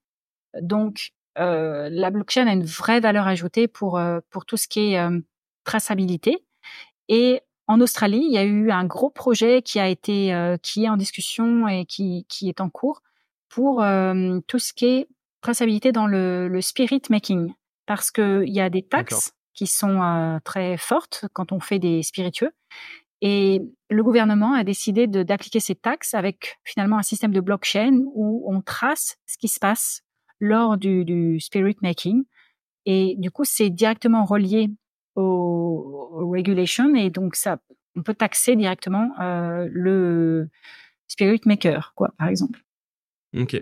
[0.62, 4.93] Donc euh, la blockchain a une vraie valeur ajoutée pour euh, pour tout ce qui
[4.93, 5.19] est euh,
[5.63, 6.43] traçabilité.
[7.10, 10.89] Et en Australie, il y a eu un gros projet qui a été qui est
[10.89, 13.02] en discussion et qui qui est en cours
[13.50, 13.84] pour
[14.47, 15.08] tout ce qui est
[15.41, 17.54] traçabilité dans le, le spirit making,
[17.86, 22.04] parce que il y a des taxes qui sont très fortes quand on fait des
[22.04, 22.52] spiritueux.
[23.21, 28.45] Et le gouvernement a décidé d'appliquer ces taxes avec finalement un système de blockchain où
[28.47, 30.04] on trace ce qui se passe
[30.39, 32.23] lors du, spirit making.
[32.86, 34.69] Et du coup, c'est directement relié
[35.15, 37.60] au, regulation et donc ça,
[37.95, 40.50] on peut taxer directement euh, le
[41.08, 42.63] spirit maker, quoi, par exemple.
[43.38, 43.62] Ok.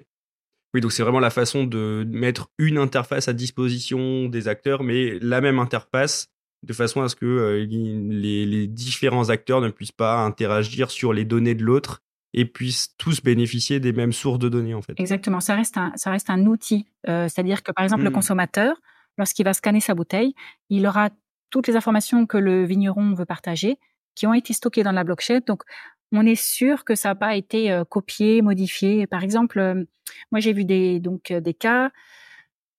[0.73, 5.17] Oui, donc c'est vraiment la façon de mettre une interface à disposition des acteurs, mais
[5.19, 6.27] la même interface
[6.63, 11.23] de façon à ce que euh, les, différents acteurs ne puissent pas interagir sur les
[11.23, 12.01] données de l'autre
[12.37, 14.93] et puissent tous bénéficier des mêmes sources de données en fait.
[14.97, 16.85] Exactement, ça reste un, ça reste un outil.
[17.07, 18.13] Euh, c'est-à-dire que par exemple le mmh.
[18.13, 18.75] consommateur,
[19.17, 20.35] lorsqu'il va scanner sa bouteille,
[20.69, 21.09] il aura
[21.49, 23.79] toutes les informations que le vigneron veut partager,
[24.15, 25.39] qui ont été stockées dans la blockchain.
[25.47, 25.63] Donc
[26.11, 29.07] on est sûr que ça n'a pas été euh, copié, modifié.
[29.07, 29.85] Par exemple, euh,
[30.33, 31.89] moi j'ai vu des donc des cas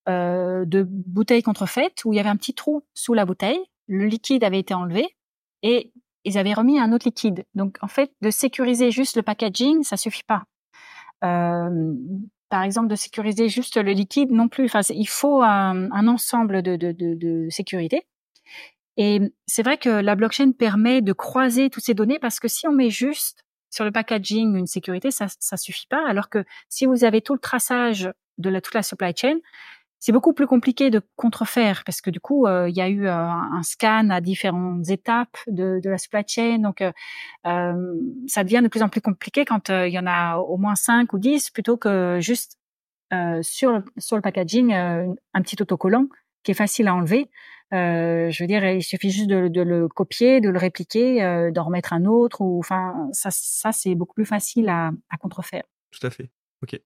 [0.07, 4.45] de bouteilles contrefaites où il y avait un petit trou sous la bouteille, le liquide
[4.45, 5.05] avait été enlevé
[5.63, 5.91] et
[6.27, 7.45] ils avaient remis un autre liquide.
[7.55, 10.43] Donc en fait, de sécuriser juste le packaging, ça suffit pas.
[11.23, 11.93] Euh,
[12.49, 14.65] par exemple, de sécuriser juste le liquide non plus.
[14.65, 18.05] Enfin, il faut un, ensemble de, sécurité.
[18.97, 22.67] Et c'est vrai que la blockchain permet de croiser toutes ces données parce que si
[22.67, 26.03] on met juste sur le packaging une sécurité, ça ça suffit pas.
[26.07, 29.37] Alors que si vous avez tout le traçage de toute la supply chain,
[29.99, 33.07] c'est beaucoup plus compliqué de contrefaire parce que du coup, euh, il y a eu
[33.07, 36.59] euh, un scan à différentes étapes de, la supply chain.
[36.59, 36.91] Donc, euh,
[38.27, 41.11] ça devient de plus en plus compliqué quand il y en a au moins 5
[41.13, 42.57] ou 10 plutôt que juste
[43.41, 46.07] sur, sur le packaging un petit autocollant
[46.43, 47.29] qui est facile à enlever.
[47.71, 51.93] je veux dire, il suffit juste de, de le copier, de le répliquer, d'en remettre
[51.93, 52.41] un autre.
[52.41, 55.63] Ou enfin, ça, ça c'est beaucoup plus facile à, à contrefaire.
[55.91, 56.29] Tout à fait.
[56.61, 56.79] Ok.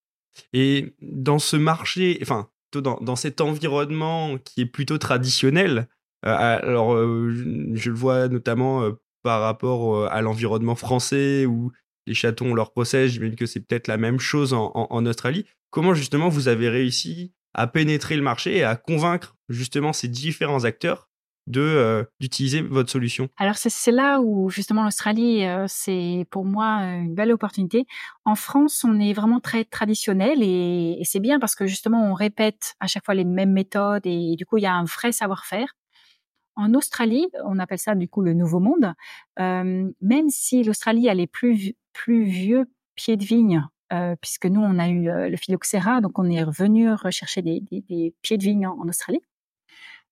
[0.54, 5.88] Et dans ce marché, enfin, dans, cet environnement qui est plutôt traditionnel.
[6.26, 7.32] Euh, alors, euh,
[7.74, 8.92] je, le vois notamment euh,
[9.24, 11.72] par rapport à l'environnement français où
[12.08, 13.10] les chatons ont leur procès.
[13.10, 15.46] J'imagine que c'est peut-être la même chose en, Australie.
[15.70, 20.64] Comment justement vous avez réussi à pénétrer le marché et à convaincre justement ces différents
[20.64, 21.11] acteurs
[21.48, 27.32] de d'utiliser votre solution Alors c'est là où justement l'Australie c'est pour moi une belle
[27.32, 27.86] opportunité.
[28.26, 32.76] En France, on est vraiment très traditionnel et, c'est bien parce que justement on répète
[32.80, 35.74] à chaque fois les mêmes méthodes et, du coup il y a un vrai savoir-faire.
[36.56, 38.94] En Australie, on appelle ça du coup le nouveau monde.
[39.38, 43.64] Même si l'Australie a les plus plus vieux pieds de vigne
[44.22, 47.62] puisque nous, on a eu le phylloxéra, donc on est revenu rechercher des,
[48.22, 49.22] pieds de vigne en, Australie.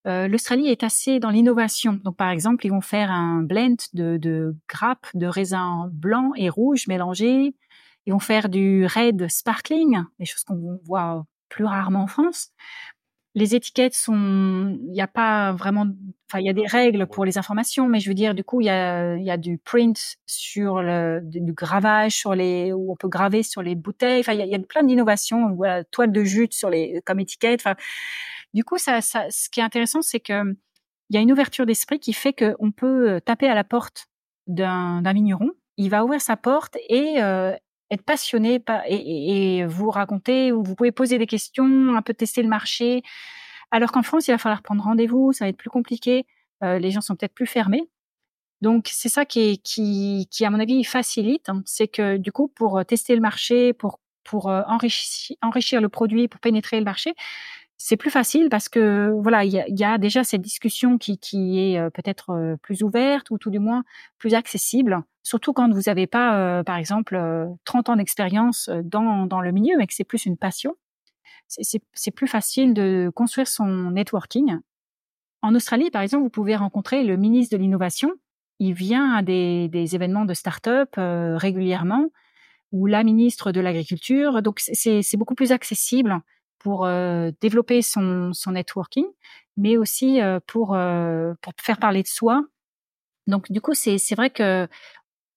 [0.04, 2.00] L'Australie est assez dans l'innovation.
[2.04, 6.48] Donc, par exemple, ils vont faire un blend de, de grappes de raisins blancs et
[6.48, 7.54] rouges mélangés.
[8.06, 12.48] Ils vont faire du red sparkling, des choses qu'on voit plus rarement en France
[13.34, 15.86] les étiquettes sont, il n'y a pas vraiment,
[16.28, 18.60] enfin il y a des règles pour les informations, mais je veux dire du coup
[18.60, 23.42] il y a, du print sur le, du, gravage sur les, où on peut graver
[23.42, 24.20] sur les bouteilles.
[24.20, 27.60] Enfin il y a, plein d'innovations, voilà, toile de jute sur les comme étiquette.
[27.60, 27.76] Enfin
[28.52, 30.42] du coup ça, ça, ce qui est intéressant c'est que
[31.10, 34.06] il y a une ouverture d'esprit qui fait qu'on peut taper à la porte
[34.46, 37.54] d'un vigneron, il va ouvrir sa porte et euh,
[37.90, 42.42] être passionné et, et, vous raconter, ou vous pouvez poser des questions, un peu tester
[42.42, 43.02] le marché.
[43.70, 46.26] Alors qu'en France, il va falloir prendre rendez-vous, ça va être plus compliqué.
[46.62, 47.88] Euh, les gens sont peut-être plus fermés.
[48.60, 51.48] Donc c'est ça qui, qui, qui, à mon avis, facilite.
[51.48, 51.62] Hein.
[51.66, 55.88] C'est que du coup, pour euh, tester le marché, pour, pour euh, enrichir, enrichir le
[55.88, 57.14] produit, pour pénétrer le marché,
[57.78, 61.78] c'est plus facile parce que voilà, il y a, déjà cette discussion qui, qui est
[61.78, 63.84] euh, peut-être plus ouverte ou tout du moins
[64.18, 67.20] plus accessible Surtout quand vous n'avez pas, euh, par exemple,
[67.64, 70.76] 30 euh, ans d'expérience euh, dans, dans le milieu, mais que c'est plus une passion.
[71.48, 74.58] C'est plus facile de construire son networking.
[75.42, 78.12] En Australie, par exemple, vous pouvez rencontrer le ministre de l'innovation.
[78.60, 82.06] Il vient à des, des événements de start-up régulièrement,
[82.70, 84.42] ou la ministre de l'agriculture.
[84.42, 86.20] Donc, c'est beaucoup plus accessible
[86.60, 86.86] pour
[87.40, 89.06] développer son, son networking,
[89.56, 92.44] mais aussi pour, pour faire parler de soi.
[93.26, 94.68] Donc, du coup, c'est vrai que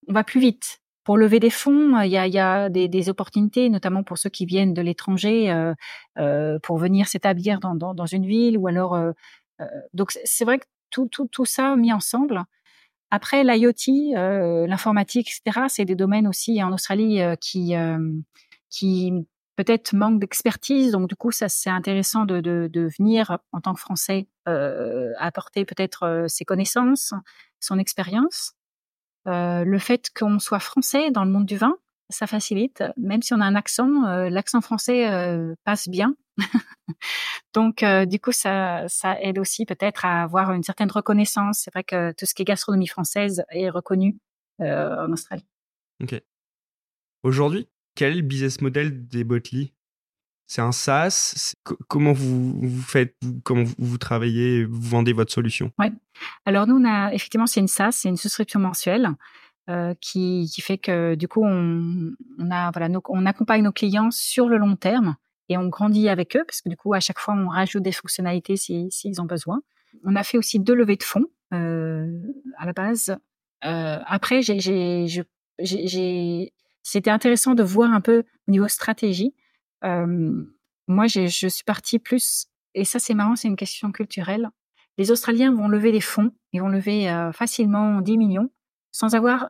[0.08, 0.80] on va plus vite.
[1.04, 4.82] Pour lever des fonds, il y a, des, opportunités, notamment pour ceux qui viennent de
[4.82, 5.74] l'étranger, euh,
[6.18, 8.96] euh, pour venir s'établir dans, une ville ou alors.
[8.96, 9.12] Euh,
[9.62, 12.44] euh donc c'est vrai que tout, ça mis ensemble.
[13.12, 17.74] Après l'IoT, euh, l'informatique, etc., c'est des domaines aussi en Australie euh, qui
[18.70, 19.14] qui
[19.58, 20.94] peut-être manquent d'expertise.
[20.94, 26.46] Donc du coup, ça c'est intéressant de, venir en tant que Français apporter peut-être ses
[26.46, 27.14] connaissances,
[27.60, 28.54] son expérience.
[29.28, 31.76] Euh, le fait qu'on soit français dans le monde du vin,
[32.10, 32.84] ça facilite.
[32.98, 36.16] Même si on a un accent, euh, l'accent français euh, passe bien.
[37.54, 38.88] Donc, du coup, ça,
[39.22, 41.60] aide aussi peut-être à avoir une certaine reconnaissance.
[41.60, 44.18] C'est vrai que tout ce qui est gastronomie française est reconnu
[44.60, 45.46] en Australie.
[46.02, 46.20] Ok.
[47.22, 49.74] Aujourd'hui, quel est le business model des Botley
[50.54, 51.56] c'est un SaaS.
[51.88, 55.72] Comment vous, vous faites, comment vous, travaillez, vous vendez votre solution?
[55.80, 55.88] Oui.
[56.46, 56.80] Alors nous,
[57.12, 59.10] effectivement, c'est une SaaS, c'est une souscription mensuelle.
[59.70, 62.12] Euh, qui, fait que du coup on,
[62.52, 65.16] a voilà on accompagne nos clients sur le long terme
[65.48, 67.94] et on grandit avec eux parce que du coup à chaque fois on rajoute des
[67.94, 69.62] fonctionnalités s'ils si, ont besoin.
[70.04, 72.20] On a fait aussi deux levées de fonds euh,
[72.58, 73.16] à la base.
[73.64, 75.24] Euh, après j'ai
[76.84, 79.34] c'était intéressant de voir un peu au niveau stratégie
[79.84, 84.50] moi, je suis partie plus, et ça c'est marrant, c'est une question culturelle.
[84.98, 88.50] Les Australiens vont lever des fonds, ils vont lever facilement 10 millions,
[88.92, 89.50] sans avoir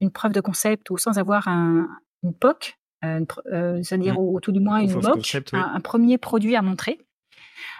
[0.00, 1.88] une preuve de concept ou sans avoir un,
[2.22, 4.18] une POC, euh, c'est-à-dire mmh.
[4.18, 7.00] ou, tout du moins une MOC, un, premier produit à montrer.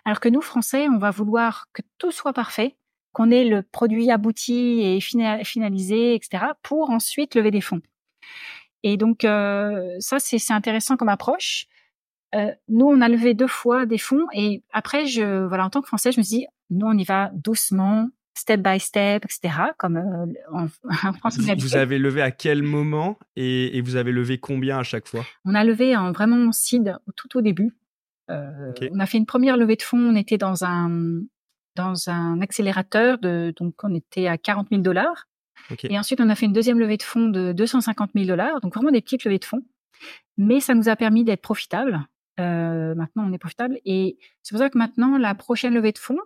[0.05, 2.77] Alors que nous, Français, on va vouloir que tout soit parfait,
[3.12, 7.81] qu'on ait le produit abouti et finalisé, etc., pour ensuite lever des fonds.
[8.83, 11.66] Et donc, ça, c'est intéressant comme approche.
[12.37, 15.81] Euh, nous, on a levé deux fois des fonds et après, je, voilà, en tant
[15.81, 19.55] que Français, je me suis dit, nous, on y va doucement, step by step, etc.
[19.79, 20.68] Comme euh, en,
[21.14, 25.25] France, vous, avez levé à quel moment et, vous avez levé combien à chaque fois?
[25.44, 27.75] On a levé en vraiment seed tout au début.
[28.31, 30.11] Euh, on a fait une première levée de fonds.
[30.12, 31.20] On était dans un
[31.77, 35.29] dans un accélérateur de donc on était à 40 000 dollars.
[35.85, 38.61] Et ensuite, on a fait une deuxième levée de fonds de 250 000 dollars.
[38.61, 39.62] Donc vraiment des petites levées de fonds.
[40.37, 43.79] Mais ça nous a permis d'être profitables euh, maintenant, on est profitable.
[43.85, 46.18] Et c'est pour ça que maintenant, la prochaine levée de fonds,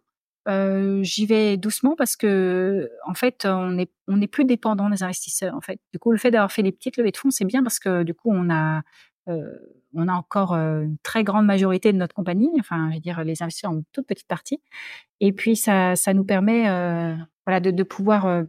[0.48, 5.02] euh, j'y vais doucement parce que en fait, on est on n'est plus dépendant des
[5.02, 5.54] investisseurs.
[5.54, 7.62] En fait, du coup, le fait d'avoir fait des petites levées de fonds, c'est bien
[7.62, 8.82] parce que du coup, on a
[9.28, 9.52] euh,
[9.94, 12.50] on a encore euh, une très grande majorité de notre compagnie.
[12.58, 14.62] Enfin, je veux dire, les investisseurs ont une toute petite partie.
[15.20, 17.14] Et puis, ça ça nous permet euh,
[17.46, 18.44] voilà de, de pouvoir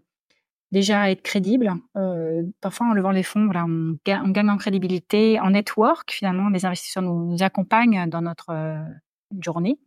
[0.71, 1.73] déjà être crédible.
[1.97, 6.11] Euh, parfois, en levant les fonds, voilà, on, gagne en crédibilité, en network.
[6.11, 8.81] Finalement, les investisseurs nous, accompagnent dans notre euh,
[9.39, 9.79] journée.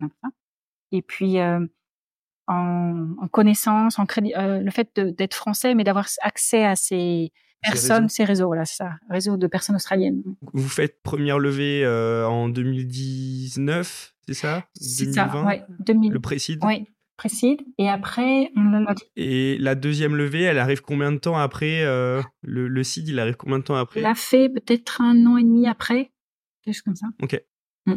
[0.92, 1.66] Et puis, euh,
[2.46, 7.32] en, en, connaissance, en crédit, euh, le fait d'être français, mais d'avoir accès à ces
[7.62, 10.22] personnes, ces réseaux, voilà, c'est ça, réseau de personnes australiennes.
[10.52, 14.64] Vous faites première levée en 2019, c'est ça?
[14.74, 16.12] C'est ça, ouais, 2000.
[16.12, 16.60] Le précide?
[16.62, 17.60] Oui, précide.
[17.78, 19.04] Et après, on l'a dit.
[19.16, 23.18] Et la deuxième levée, elle arrive combien de temps après euh, le, le CID, il
[23.20, 24.00] arrive combien de temps après?
[24.00, 26.12] On l'a fait peut-être un an et demi après,
[26.62, 27.06] quelque chose comme ça.
[27.22, 27.40] Ok.
[27.86, 27.94] Mm.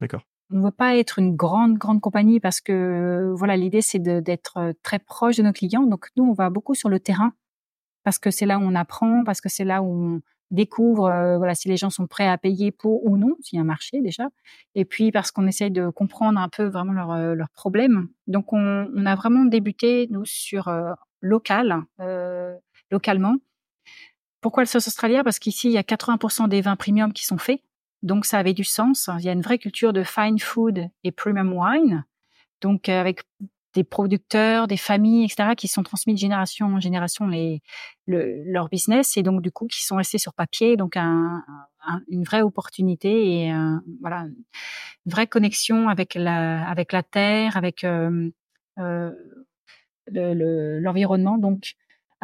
[0.00, 0.22] D'accord.
[0.50, 4.58] On ne veut pas être une grande, grande compagnie parce que, voilà, l'idée, c'est d'être
[4.58, 5.84] euh, très proche de nos clients.
[5.84, 7.32] Donc, nous, on va beaucoup sur le terrain
[8.04, 10.20] parce que c'est là où on apprend, parce que c'est là où on
[10.52, 13.58] découvre, euh, voilà, si les gens sont prêts à payer pour ou non, s'il y
[13.58, 14.28] a un marché déjà.
[14.76, 18.08] Et puis, parce qu'on essaye de comprendre un peu vraiment leurs leurs problèmes.
[18.28, 20.70] Donc, on, on, a vraiment débuté, nous, sur
[21.22, 22.54] local, euh,
[22.90, 23.36] localement.
[24.42, 25.22] Pourquoi le sauce australien?
[25.24, 27.62] Parce qu'ici, il y a 80% des vins premium qui sont faits.
[28.02, 29.08] Donc ça avait du sens.
[29.20, 32.04] Il y a une vraie culture de fine food et premium wine.
[32.60, 33.22] Donc euh, avec
[33.74, 37.62] des producteurs, des familles, etc., qui sont transmis de génération en génération les,
[38.06, 40.76] le, leur business et donc du coup qui sont restés sur papier.
[40.76, 41.42] Donc un,
[41.86, 44.26] un, une vraie opportunité et un, voilà
[45.06, 48.30] une vraie connexion avec la avec la terre, avec euh,
[48.78, 49.10] euh,
[50.10, 51.36] l'environnement.
[51.36, 51.74] Le, donc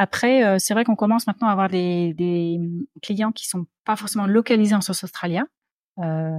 [0.00, 2.60] après, euh, c'est vrai qu'on commence maintenant à avoir des, des
[3.02, 5.48] clients qui sont pas forcément localisés en sauce australien,
[5.98, 6.38] euh,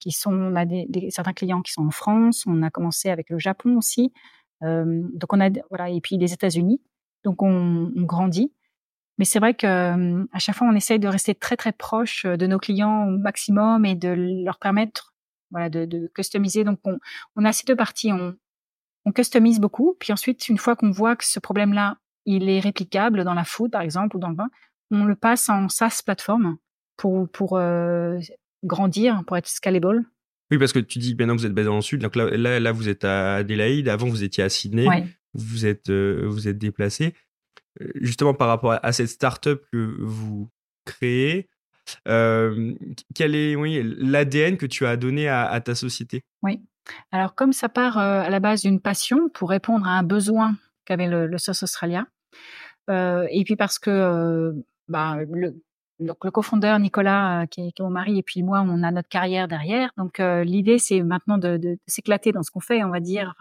[0.00, 3.08] qui sont, on a des, des, certains clients qui sont en France, on a commencé
[3.08, 6.80] avec le Japon aussi, euh, donc on a voilà et puis les États-Unis,
[7.24, 8.52] donc on, on grandit.
[9.18, 9.66] Mais c'est vrai que
[10.34, 13.84] à chaque fois on essaye de rester très très proche de nos clients au maximum
[13.84, 14.08] et de
[14.44, 15.14] leur permettre
[15.50, 16.64] voilà de, de customiser.
[16.64, 16.98] Donc on,
[17.36, 18.34] on a ces deux parties, on,
[19.04, 23.24] on customise beaucoup, puis ensuite une fois qu'on voit que ce problème-là il est réplicable
[23.24, 24.48] dans la food par exemple ou dans le vin,
[24.90, 26.56] on le passe en SaaS plateforme
[26.96, 28.18] pour pour euh,
[28.64, 30.04] grandir, pour être scalable.
[30.50, 32.58] Oui, parce que tu dis maintenant vous êtes basé dans le sud, donc là, là,
[32.60, 35.06] là vous êtes à Adélaïde, avant vous étiez à Sydney, ouais.
[35.34, 37.14] vous êtes euh, vous êtes déplacé.
[37.80, 40.48] Euh, justement par rapport à, cette startup que vous
[40.84, 41.48] créez,
[42.08, 42.74] euh,
[43.14, 46.24] quel est oui, l'ADN que tu as donné à, à, ta société?
[46.42, 46.60] Oui.
[47.12, 50.56] Alors comme ça part euh, à la base d'une passion pour répondre à un besoin
[50.84, 51.36] qu'avait le, le
[52.88, 54.52] euh, et puis parce que
[54.88, 55.54] bah, le,
[56.00, 58.82] donc le cofondeur Nicolas, euh, qui, est, qui, est, mon mari, et puis moi, on
[58.82, 59.90] a notre carrière derrière.
[59.96, 63.00] Donc euh, l'idée, c'est maintenant de, de, de s'éclater dans ce qu'on fait, on va
[63.00, 63.34] dire.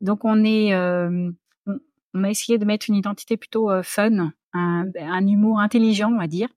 [0.00, 1.30] Donc on est, euh,
[1.66, 1.78] on,
[2.14, 6.18] on, a essayé de mettre une identité plutôt euh, fun, un, un, humour intelligent, on
[6.18, 6.48] va dire.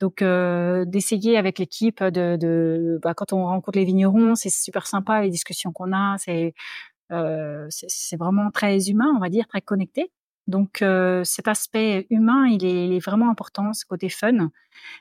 [0.00, 4.86] Donc euh, d'essayer avec l'équipe de, de bah, quand on rencontre les vignerons, c'est super
[4.86, 6.54] sympa les discussions qu'on a, c'est
[7.70, 10.12] c'est vraiment très humain, on va dire, très connecté.
[10.46, 14.50] Donc euh, cet aspect humain, il est, il est, vraiment important, ce côté fun.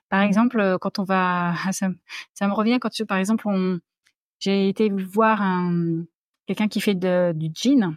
[0.10, 1.90] Par exemple, quand on va, ça,
[2.34, 3.48] ça me revient quand, par exemple,
[4.40, 6.04] j'ai été voir un
[6.48, 7.96] quelqu'un qui fait de, du jean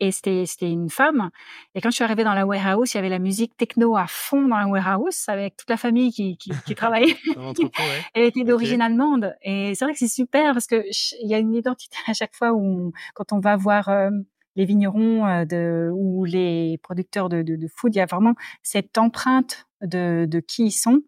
[0.00, 1.30] et c'était c'était une femme.
[1.74, 4.06] Et quand je suis arrivée dans la warehouse, il y avait la musique techno à
[4.06, 7.16] fond dans la warehouse avec toute la famille qui qui, qui travaillait.
[7.36, 7.52] ouais.
[8.14, 8.84] Elle était d'origine okay.
[8.84, 10.84] allemande et c'est vrai que c'est super parce que
[11.22, 14.10] il y a une identité à chaque fois où quand on va voir euh,
[14.58, 18.98] les vignerons euh, de, ou les producteurs de, de, food, il y a vraiment cette
[18.98, 21.00] empreinte de, qui ils sont.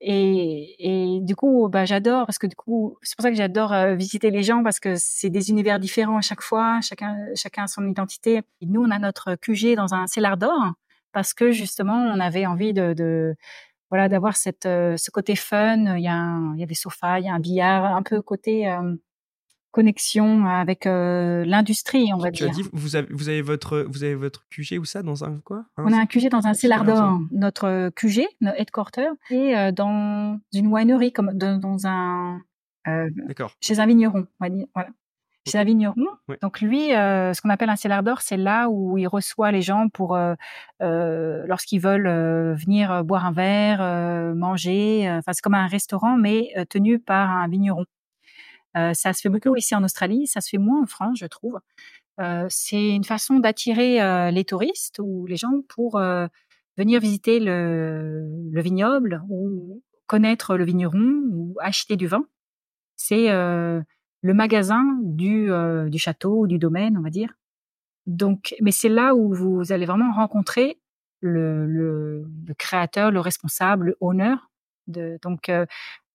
[0.00, 3.74] Et, et du coup, bah, j'adore parce que du coup, c'est pour ça que j'adore
[3.74, 7.64] euh, visiter les gens parce que c'est des univers différents à chaque fois, chacun, chacun
[7.64, 8.40] a son identité.
[8.62, 10.72] Et nous, on a notre QG dans un cellar d'or
[11.12, 13.36] parce que justement, on avait envie de, de
[13.90, 15.98] voilà, d'avoir cette, euh, ce côté fun.
[15.98, 18.22] Il y a, il y a des sofas, il y a un billard, un peu
[18.22, 18.66] côté
[19.70, 22.52] connexion avec euh, l'industrie, on va tu dire.
[22.54, 25.24] Tu as dit vous avez vous avez votre vous avez votre QG ou ça dans
[25.24, 29.08] un quoi hein, On a un QG dans un cellar d'or, notre QG, notre headquarter,
[29.30, 32.40] et euh, dans une winery comme dans, dans un
[32.88, 33.10] euh,
[33.60, 34.66] chez un vigneron, on va dire.
[34.74, 34.90] Voilà.
[35.46, 35.94] Chez un vigneron.
[36.28, 36.38] Ouais.
[36.42, 39.62] Donc lui, euh, ce qu'on appelle un cellar d'or, c'est là où il reçoit les
[39.62, 40.34] gens pour euh,
[40.80, 45.10] lorsqu'ils veulent venir boire un verre, manger.
[45.10, 47.86] Enfin, c'est comme un restaurant, mais tenu par un vigneron.
[48.74, 51.58] Ça se fait beaucoup ici en Australie, ça se fait moins en France, je trouve.
[52.48, 56.00] C'est une façon d'attirer les touristes ou les gens pour
[56.76, 62.24] venir visiter le, le, vignoble ou connaître le vigneron ou acheter du vin.
[62.96, 65.50] C'est le magasin du,
[65.88, 67.32] du château ou du domaine, on va dire.
[68.06, 70.78] Donc, mais c'est là où vous allez vraiment rencontrer
[71.20, 72.26] le,
[72.58, 74.36] créateur, le responsable, le.
[74.86, 75.50] De, donc,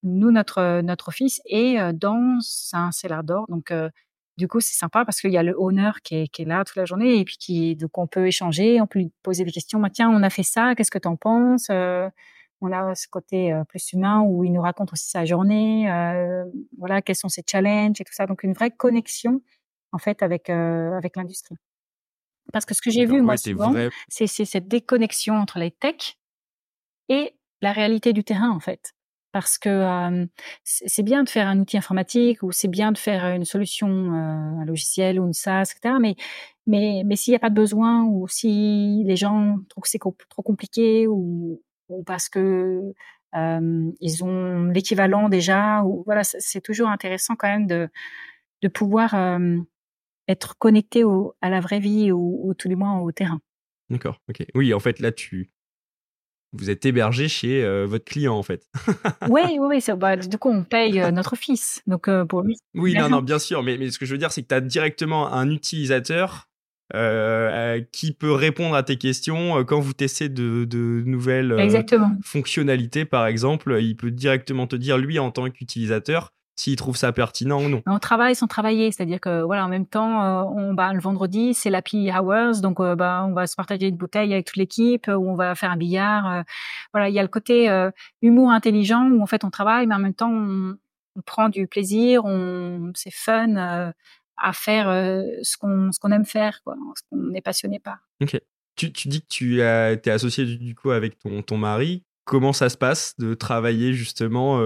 [0.05, 2.39] nous, notre, notre office est dans
[2.73, 3.45] un cellar d'or.
[3.49, 3.89] Donc, euh,
[4.37, 6.63] du coup, c'est sympa parce qu'il y a le owner qui est, qui est là
[6.65, 9.51] toute la journée et puis qui, donc on peut échanger, on peut lui poser des
[9.51, 9.79] questions.
[9.79, 12.09] Bah, tiens, on a fait ça, qu'est-ce que tu en penses euh,
[12.59, 16.43] On a ce côté euh, plus humain où il nous raconte aussi sa journée, euh,
[16.77, 18.25] voilà, quels sont ses challenges et tout ça.
[18.25, 19.41] Donc, une vraie connexion,
[19.93, 21.55] en fait, avec, avec l'industrie.
[22.51, 23.89] Parce que ce que j'ai vu, moi, ouais, souvent, vrai...
[24.09, 26.19] c'est cette déconnexion entre les techs
[27.07, 28.95] et la réalité du terrain, en fait
[29.35, 30.27] parce que
[30.63, 34.63] c'est bien de faire un outil informatique ou c'est bien de faire une solution, un
[34.63, 35.95] logiciel ou une SaaS, etc.
[35.99, 36.15] Mais
[36.67, 39.99] mais mais s'il n'y a pas de besoin ou si les gens trouvent que c'est
[39.99, 41.61] trop compliqué ou,
[42.05, 42.93] parce que
[43.33, 47.89] ils ont l'équivalent déjà ou voilà, c'est toujours intéressant quand même de
[48.61, 49.37] de pouvoir
[50.29, 51.03] être connecté
[51.41, 53.41] à la vraie vie ou tout du moins au terrain.
[53.89, 54.21] D'accord.
[54.29, 54.45] Ok.
[54.55, 55.51] Oui, en fait là tu
[56.57, 58.67] vous êtes hébergé chez euh, votre client en fait.
[59.29, 59.95] oui, oui, oui.
[59.97, 61.81] Bah, du coup, on paye euh, notre fils.
[61.87, 62.57] Donc euh, pour lui.
[62.73, 63.63] Oui, non, non, bien sûr.
[63.63, 66.47] Mais, mais ce que je veux dire, c'est que tu as directement un utilisateur
[67.91, 71.55] qui peut répondre à tes questions quand vous testez de, de nouvelles
[72.23, 73.77] fonctionnalités, par exemple.
[73.81, 77.83] Il peut directement te dire, lui, en tant qu'utilisateur, s'ils trouvent ça pertinent ou non.
[77.85, 81.53] On travaille sans travailler, c'est-à-dire que voilà, en même temps, euh, on bah, le vendredi,
[81.53, 85.07] c'est l'happy hours, donc euh, bah, on va se partager une bouteille avec toute l'équipe,
[85.07, 86.31] ou on va faire un billard.
[86.31, 86.43] Euh,
[86.93, 87.69] voilà, il y a le côté
[88.21, 90.77] humour intelligent où en fait on travaille, mais en même temps on,
[91.25, 94.87] prend du plaisir, on c'est fun à faire
[95.43, 97.99] ce qu'on ce qu'on aime faire, quoi, ce qu'on est passionné par.
[98.21, 98.39] Ok.
[98.75, 102.03] Tu, tu dis que tu as été associé du coup avec ton ton mari.
[102.25, 104.59] Comment ça se passe de travailler justement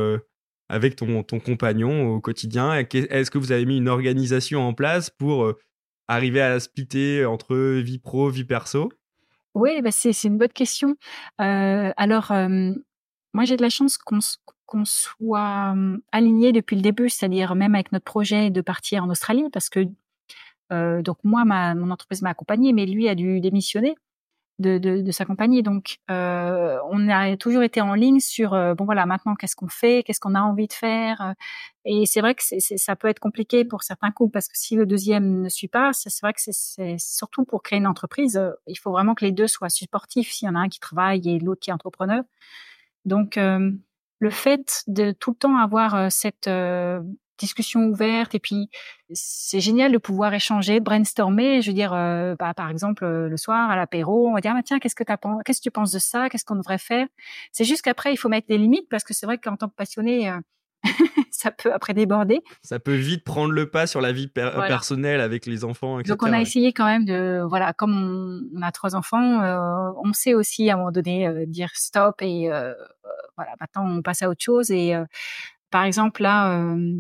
[0.70, 2.74] avec ton, ton compagnon au quotidien.
[2.74, 5.60] Est-ce que vous avez mis une organisation en place pour euh,
[6.08, 8.90] arriver à splitter entre vie pro, vie perso?
[9.56, 10.96] Oui, bah c'est une bonne question.
[11.42, 12.72] Euh, alors, euh,
[13.34, 14.20] moi, j'ai de la chance qu'on
[14.68, 15.74] qu'on soit
[16.12, 19.80] aligné depuis le début, c'est-à-dire même avec notre projet de partir en Australie, parce que
[20.70, 23.96] donc moi, ma, mon entreprise m'a accompagné, mais lui a dû démissionner
[24.60, 25.64] de, de, de sa compagnie.
[25.64, 29.70] Donc, euh, on a toujours été en ligne sur euh, bon voilà maintenant qu'est-ce qu'on
[29.70, 31.22] fait, qu'est-ce qu'on a envie de faire?
[31.22, 31.34] Euh,
[31.86, 34.76] et c'est vrai que c'est, ça peut être compliqué pour certains couples parce que si
[34.76, 38.52] le deuxième ne suit pas, c'est, vrai que c'est, surtout pour créer une entreprise, euh,
[38.68, 40.32] il faut vraiment que les deux soient supportifs.
[40.32, 42.24] S'il y en a un qui travaille et l'autre qui est entrepreneur.
[43.06, 46.50] Donc, le fait de tout le temps avoir cette
[47.40, 48.70] discussion ouverte et puis
[49.12, 51.62] c'est génial de pouvoir échanger, brainstormer.
[51.62, 54.62] Je veux dire, euh, bah, par exemple le soir à l'apéro, on va dire ah,
[54.64, 55.14] tiens qu'est-ce que tu
[55.46, 57.08] qu'est-ce que tu penses de ça, qu'est-ce qu'on devrait faire?
[57.52, 59.76] C'est juste qu'après il faut mettre des limites parce que c'est vrai qu'en tant que
[59.76, 60.40] passionné, euh,
[61.32, 62.42] ça peut après déborder.
[62.62, 66.14] Ça peut vite prendre le pas sur la vie personnelle avec les enfants, etc.
[66.14, 70.14] Donc on a essayé quand même de voilà comme on, a trois enfants, euh, on
[70.14, 72.50] sait aussi à un moment donné dire stop et
[73.36, 74.96] voilà maintenant on passe à autre chose et
[75.72, 76.96] par exemple, là, euh,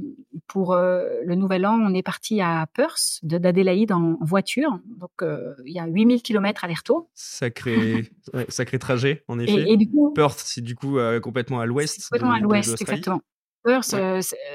[0.47, 4.80] pour euh, le Nouvel An, on est parti à Perth, d'Adélaïde en, voiture.
[4.86, 7.09] Donc, euh, il y a 8000 km aller-retour.
[7.13, 8.09] Sacré,
[8.49, 9.72] sacré trajet, en effet.
[9.72, 12.09] Et, du coup, Perth, c'est du coup complètement à l'ouest.
[12.09, 13.22] Complètement à l'ouest, exactement.
[13.63, 13.95] Perth,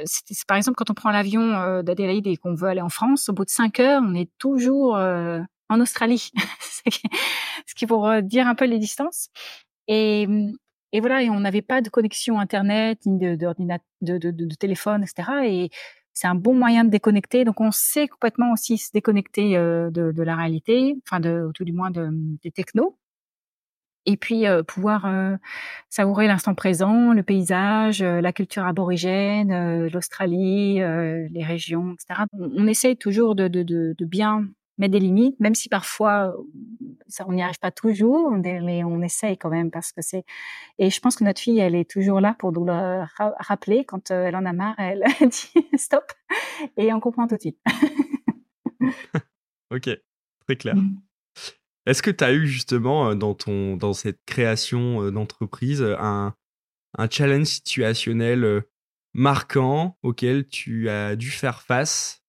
[0.05, 3.33] c'est par exemple quand on prend l'avion d'Adélaïde et qu'on veut aller en France, au
[3.33, 6.31] bout de 5 heures, on est toujours en Australie.
[7.67, 9.29] Ce qui pour dire un peu les distances.
[9.89, 10.27] Et
[10.95, 15.28] et voilà, et on n'avait pas de connexion internet, ni de, téléphone, etc.
[15.45, 15.70] Et
[16.12, 17.45] c'est un bon moyen de déconnecter.
[17.45, 21.72] Donc on sait complètement aussi se déconnecter euh, de, la réalité, enfin de, tout du
[21.72, 22.11] moins de,
[22.45, 22.97] des technos.
[24.07, 25.36] Et puis euh, pouvoir euh,
[25.90, 32.20] savourer l'instant présent, le paysage, la culture aborigène, l'Australie, les régions, etc.
[32.38, 33.49] On, essaye toujours de,
[34.05, 34.47] bien
[34.79, 36.35] mettre des limites, même si parfois
[37.07, 40.25] ça, on n'y arrive pas toujours, mais on essaye quand même parce que c'est.
[40.79, 44.11] Et je pense que notre fille, elle est toujours là pour nous le rappeler quand
[44.11, 46.05] euh, elle en a marre, elle dit stop,
[46.77, 47.59] et on comprend tout de suite.
[49.70, 49.91] ok,
[50.47, 50.77] très clair.
[50.77, 51.01] Mm.
[51.87, 56.35] Est-ce que tu as eu justement euh, dans ton dans cette création euh, d'entreprise un
[56.97, 58.62] un challenge situationnel
[59.14, 62.24] marquant auquel tu as dû faire face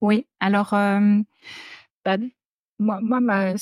[0.00, 1.18] oui, alors, euh,
[2.04, 2.16] bah,
[2.78, 3.54] moi, moi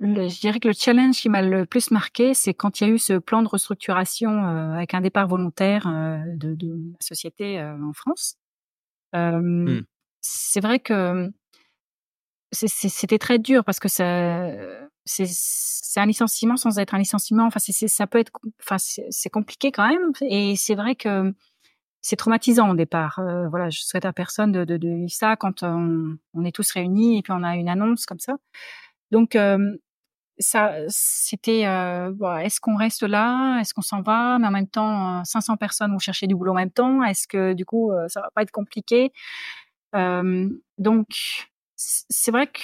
[0.00, 2.94] je dirais que le challenge qui m'a le plus marqué, c'est quand il y a
[2.94, 7.60] eu ce plan de restructuration euh, avec un départ volontaire euh, de, de, la société
[7.62, 8.36] en France.
[9.12, 9.80] Mmh.
[10.20, 11.30] C'est vrai que
[12.52, 14.50] c'était très dur parce que ça,
[15.04, 17.46] c'est un licenciement sans être un licenciement.
[17.46, 20.12] Enfin, ça peut être, enfin, c'est compliqué quand même.
[20.22, 21.32] Et c'est vrai que
[22.02, 23.18] c'est traumatisant au départ.
[23.18, 26.54] Euh, voilà, je souhaite à personne de, de, de vivre ça quand on, on, est
[26.54, 28.36] tous réunis et puis on a une annonce comme ça.
[29.10, 29.76] Donc euh,
[30.38, 35.22] ça, c'était, euh, est-ce qu'on reste là, est-ce qu'on s'en va, mais en même temps,
[35.24, 37.04] 500 personnes vont chercher du boulot en même temps.
[37.04, 39.12] Est-ce que du coup, ça va pas être compliqué?
[39.92, 41.08] Donc
[41.76, 42.60] c'est vrai que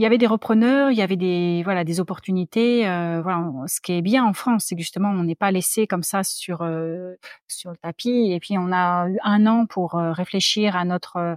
[0.00, 2.88] il y avait des repreneurs, il y avait des voilà des opportunités.
[2.88, 6.02] Euh, voilà, ce qui est bien en France, c'est justement on n'est pas laissé comme
[6.02, 7.16] ça sur euh,
[7.48, 8.32] sur le tapis.
[8.32, 11.36] Et puis on a eu un an pour euh, réfléchir à notre euh,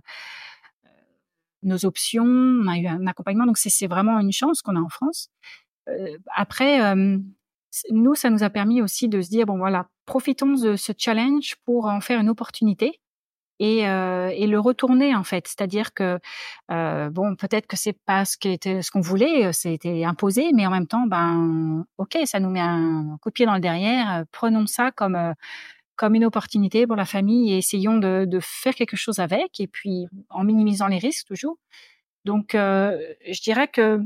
[1.63, 2.23] nos options.
[2.23, 5.29] On a eu un accompagnement, donc c'est vraiment une chance qu'on a en France.
[6.33, 6.95] après,
[7.91, 11.57] nous, ça nous a permis aussi de se dire bon voilà, profitons de ce challenge
[11.65, 13.01] pour en faire une opportunité
[13.59, 15.47] et, euh, et le retourner en fait.
[15.47, 16.19] C'est-à-dire que
[16.71, 20.65] euh, bon, peut-être que c'est pas ce qui était ce qu'on voulait, c'était imposé, mais
[20.67, 24.23] en même temps, ben ok, ça nous met un coup de pied dans le derrière.
[24.31, 25.33] Prenons ça comme
[25.95, 29.67] comme une opportunité pour la famille et essayons de, de faire quelque chose avec et
[29.67, 31.57] puis en minimisant les risques toujours.
[32.25, 32.97] Donc, euh,
[33.29, 33.99] je dirais que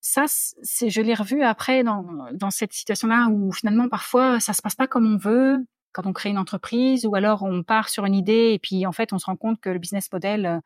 [0.00, 4.74] ça, je l'ai revu après dans, dans cette situation-là où finalement parfois ça se passe
[4.74, 5.58] pas comme on veut
[5.92, 8.92] quand on crée une entreprise ou alors on part sur une idée et puis en
[8.92, 10.60] fait on se rend compte que le business model euh,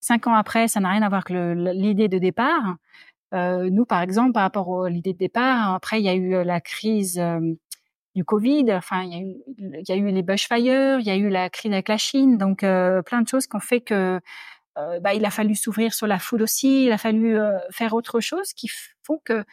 [0.00, 2.76] cinq ans après ça n'a rien à voir que l'idée de départ.
[3.34, 6.44] Euh, nous par exemple par rapport à l'idée de départ, après il y a eu
[6.44, 7.40] la crise euh,
[8.14, 9.12] du Covid, enfin il
[9.86, 12.64] y a eu, les bushfires, il y a eu la crise avec la Chine, donc
[12.64, 14.20] euh, plein de choses qui ont fait que
[14.78, 17.94] euh, bah, il a fallu s'ouvrir sur la food aussi, il a fallu euh, faire
[17.94, 18.68] autre chose qui
[19.02, 19.44] font que euh,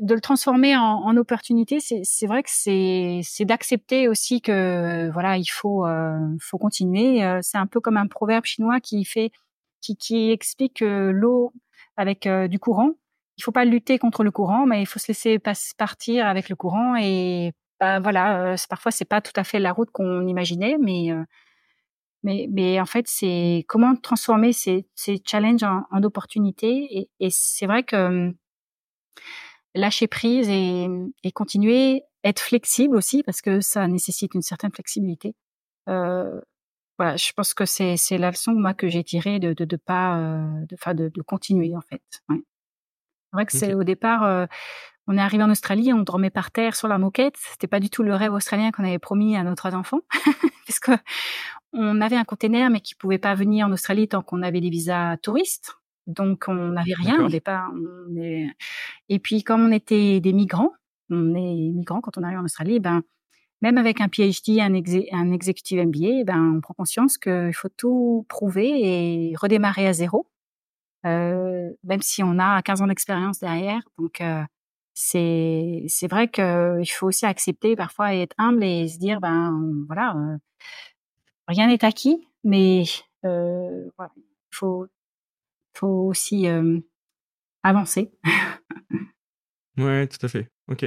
[0.00, 5.86] de le transformer en, opportunité, c'est vrai que c'est d'accepter aussi que voilà il faut
[6.40, 7.38] faut continuer.
[7.42, 9.30] c'est un peu comme un proverbe chinois qui fait
[9.80, 11.52] qui, qui explique que l'eau
[11.96, 12.92] avec du courant,
[13.36, 15.38] il faut pas lutter contre le courant, mais il faut se laisser
[15.76, 19.90] partir avec le courant et bah, voilà, parfois c'est pas tout à fait la route
[19.90, 21.10] qu'on imaginait, mais
[22.24, 24.86] mais, mais en fait, c'est comment transformer ces,
[25.26, 27.08] challenges en, opportunités.
[27.20, 28.34] Et, c'est vrai que
[29.74, 30.88] lâcher prise et,
[31.22, 35.34] et, continuer, être flexible aussi, parce que ça nécessite une certaine flexibilité.
[35.88, 36.40] Euh,
[36.98, 39.76] voilà, je pense que c'est c'est la leçon moi que j'ai tirée de de, de
[39.76, 42.02] pas euh, de, de de continuer en fait.
[42.28, 42.38] Ouais.
[42.38, 44.46] C'est vrai que c'est au départ euh,
[45.06, 47.34] on est arrivé en Australie, on dormait par terre sur la moquette.
[47.36, 50.00] C'était pas du tout le rêve australien qu'on avait promis à nos trois enfants,
[50.66, 50.92] parce que
[51.72, 54.70] on avait un container, mais qui pouvait pas venir en Australie tant qu'on avait des
[54.70, 55.74] visas touristes.
[56.06, 57.70] Donc, on n'avait rien au départ.
[59.08, 60.72] Et puis, comme on était des migrants,
[61.10, 63.02] on est migrants quand on arrive en Australie, ben,
[63.62, 64.74] même avec un PhD, un,
[65.18, 70.28] un executive MBA, ben, on prend conscience qu'il faut tout prouver et redémarrer à zéro,
[71.06, 73.82] euh, même si on a 15 ans d'expérience derrière.
[73.98, 74.42] Donc, euh,
[74.94, 79.60] c'est c'est vrai qu'il faut aussi accepter parfois et être humble et se dire, ben,
[79.86, 80.38] voilà, euh,
[81.48, 82.84] rien n'est acquis, mais
[83.24, 84.86] euh, voilà, il faut,
[85.76, 86.80] faut aussi euh,
[87.62, 88.12] avancer.
[89.78, 90.50] ouais, tout à fait.
[90.68, 90.86] Ok.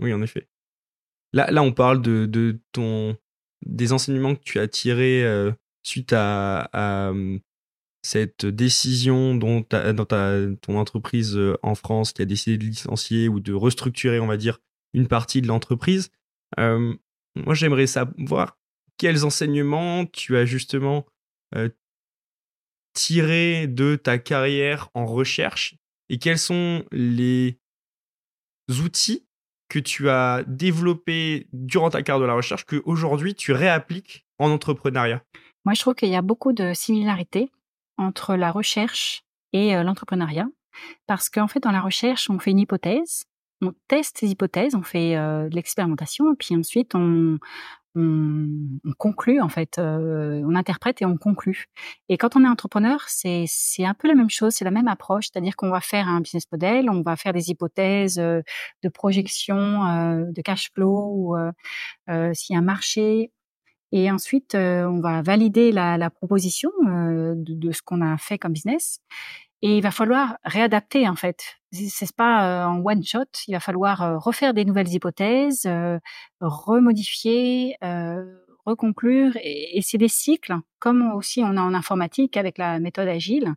[0.00, 0.48] Oui, en effet.
[1.32, 3.16] Là, là, on parle de, de ton
[3.66, 5.50] des enseignements que tu as tirés euh,
[5.82, 7.12] suite à,
[8.02, 13.40] cette décision dont dans ta, ton entreprise en France qui a décidé de licencier ou
[13.40, 14.60] de restructurer, on va dire,
[14.92, 16.10] une partie de l'entreprise.
[16.58, 18.58] moi, j'aimerais savoir
[18.98, 21.06] quels enseignements tu as justement
[21.54, 21.68] euh,
[22.94, 25.76] tiré de ta carrière en recherche
[26.08, 27.58] et quels sont les
[28.68, 29.26] outils
[29.68, 34.50] que tu as développés durant ta carrière de la recherche que aujourd'hui tu réappliques en
[34.50, 35.22] entrepreneuriat?
[35.64, 37.50] Moi, je trouve qu'il y a beaucoup de similarités
[37.96, 39.22] entre la recherche
[39.52, 40.46] et euh, l'entrepreneuriat
[41.06, 43.24] parce qu'en fait, dans la recherche, on fait une hypothèse,
[43.62, 47.38] on teste ces hypothèses, on fait euh, de l'expérimentation, et puis ensuite on,
[47.94, 48.48] on,
[48.84, 51.66] on conclut en fait, euh, on interprète et on conclut.
[52.08, 54.88] Et quand on est entrepreneur, c'est c'est un peu la même chose, c'est la même
[54.88, 58.42] approche, c'est-à-dire qu'on va faire un business model, on va faire des hypothèses euh,
[58.82, 61.36] de projection, euh, de cash flow, ou
[62.34, 63.30] s'il y a un marché,
[63.92, 68.52] et ensuite on va valider la, la proposition de, de, ce qu'on a fait comme
[68.52, 69.00] business.
[69.66, 71.56] Et il va falloir réadapter en fait.
[71.72, 73.24] C'est pas en one shot.
[73.48, 75.66] Il va falloir refaire des nouvelles hypothèses,
[76.42, 77.74] remodifier,
[78.66, 79.32] reconclure.
[79.42, 83.54] Et, c'est des cycles, comme aussi on a en informatique avec la méthode agile.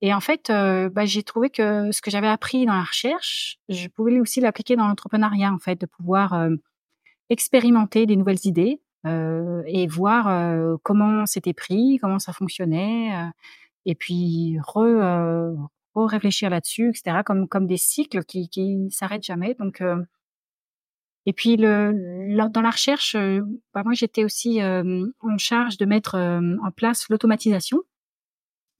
[0.00, 3.86] Et en fait, bah, j'ai trouvé que ce que j'avais appris dans la recherche, je
[3.86, 6.48] pouvais aussi l'appliquer dans l'entrepreneuriat, en fait, de pouvoir
[7.28, 13.30] expérimenter des nouvelles idées et voir comment c'était pris, comment ça fonctionnait
[13.86, 15.54] et puis re, euh,
[15.94, 17.18] réfléchir là-dessus, etc.
[17.24, 19.54] Comme comme des cycles qui qui s'arrêtent jamais.
[19.54, 20.02] Donc euh,
[21.26, 23.42] et puis le, dans la recherche, euh,
[23.74, 27.78] bah moi j'étais aussi en charge de mettre en place l'automatisation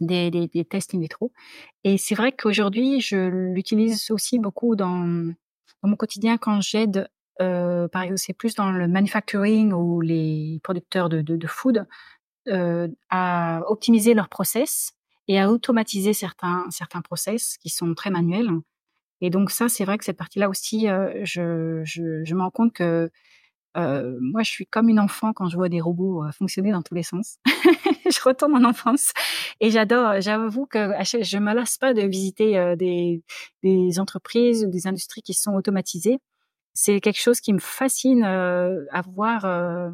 [0.00, 1.32] des, des, tests in vitro.
[1.84, 3.16] Et c'est vrai qu'aujourd'hui je
[3.52, 5.34] l'utilise aussi beaucoup dans
[5.82, 11.46] mon quotidien quand j'aide par exemple, c'est plus dans le manufacturing ou les producteurs de,
[11.46, 11.86] food
[13.10, 14.92] à optimiser leurs process
[15.28, 18.50] et à automatiser certains certains process qui sont très manuels.
[19.20, 22.50] Et donc ça, c'est vrai que cette partie-là aussi, euh, je, je, je me rends
[22.50, 23.10] compte que
[23.76, 26.82] euh, moi, je suis comme une enfant quand je vois des robots euh, fonctionner dans
[26.82, 27.38] tous les sens.
[27.46, 29.12] je retourne en enfance
[29.60, 30.20] et j'adore.
[30.20, 33.22] J'avoue que je me lasse pas de visiter euh, des,
[33.62, 36.18] des entreprises ou des industries qui sont automatisées
[36.72, 39.92] c'est quelque chose qui me fascine à voir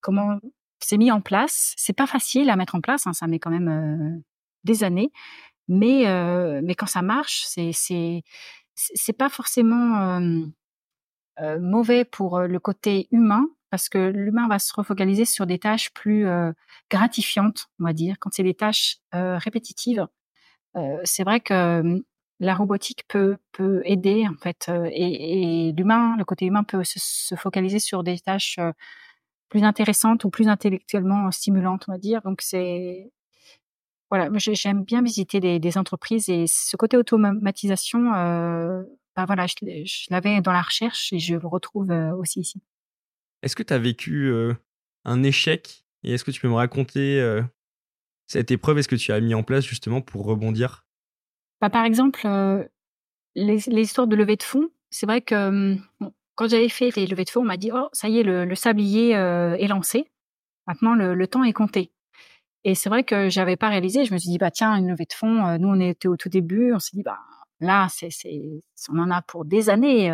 [0.00, 0.38] comment
[0.80, 1.74] c'est mis en place.
[1.76, 4.22] C'est pas facile à mettre en place, hein, ça met quand même
[4.64, 5.10] des années,
[5.68, 6.04] mais
[6.62, 8.22] mais quand ça marche, c'est c'est
[8.74, 10.20] c'est pas forcément
[11.60, 16.26] mauvais pour le côté humain parce que l'humain va se refocaliser sur des tâches plus
[16.90, 18.16] gratifiantes, on va dire.
[18.20, 20.06] Quand c'est des tâches répétitives,
[21.04, 22.02] c'est vrai que
[22.40, 27.34] la robotique peut peut aider en fait et, et l'humain, le côté humain peut se,
[27.34, 28.58] focaliser sur des tâches
[29.48, 32.22] plus intéressantes ou plus intellectuellement stimulantes, on va dire.
[32.22, 33.10] Donc c'est
[34.10, 38.84] voilà, j'aime bien visiter des, des, entreprises et ce côté automatisation, euh,
[39.16, 42.62] bah voilà, je, je l'avais dans la recherche et je le retrouve aussi ici.
[43.42, 44.32] Est-ce que tu as vécu
[45.04, 45.84] un échec?
[46.04, 47.20] Et est-ce que tu peux me raconter
[48.28, 50.86] cette épreuve Est-ce que tu as mis en place justement pour rebondir?
[51.60, 52.20] Bah, Par exemple,
[53.34, 55.76] les, les, histoires de levée de fonds, c'est vrai que
[56.36, 58.44] quand j'avais fait les levées de fonds, on m'a dit Oh, ça y est, le,
[58.44, 60.10] le sablier est lancé.
[60.66, 61.92] Maintenant, le, le, temps est compté.
[62.64, 64.04] Et c'est vrai que j'avais pas réalisé.
[64.04, 65.58] Je me suis dit bah tiens, une levée de fonds.
[65.58, 66.72] nous, on était au tout début.
[66.74, 67.18] On s'est dit bah
[67.60, 68.10] là, c'est,
[68.90, 70.08] on en a pour des années.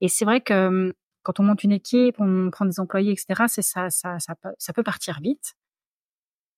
[0.00, 3.62] et c'est vrai que quand on monte une équipe, on prend des employés, etc., c'est
[3.62, 5.54] ça, ça, ça, ça peut partir vite.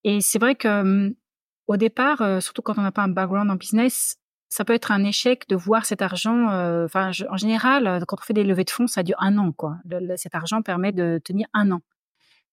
[0.04, 1.14] Et c'est vrai que hum,
[1.66, 4.16] au départ, euh, surtout quand on n'a pas un background en business,
[4.52, 6.50] ça peut être un échec de voir cet argent.
[6.50, 9.38] Euh, enfin, en général, euh, quand on fait des levées de fonds, ça dure un
[9.38, 9.78] an, quoi.
[10.16, 11.80] cet argent permet de tenir un an.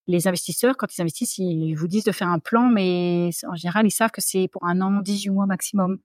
[0.06, 3.86] Les investisseurs, quand ils investissent, ils vous disent de faire un plan, mais en général,
[3.86, 5.98] ils savent que c'est pour un an, 18 mois maximum.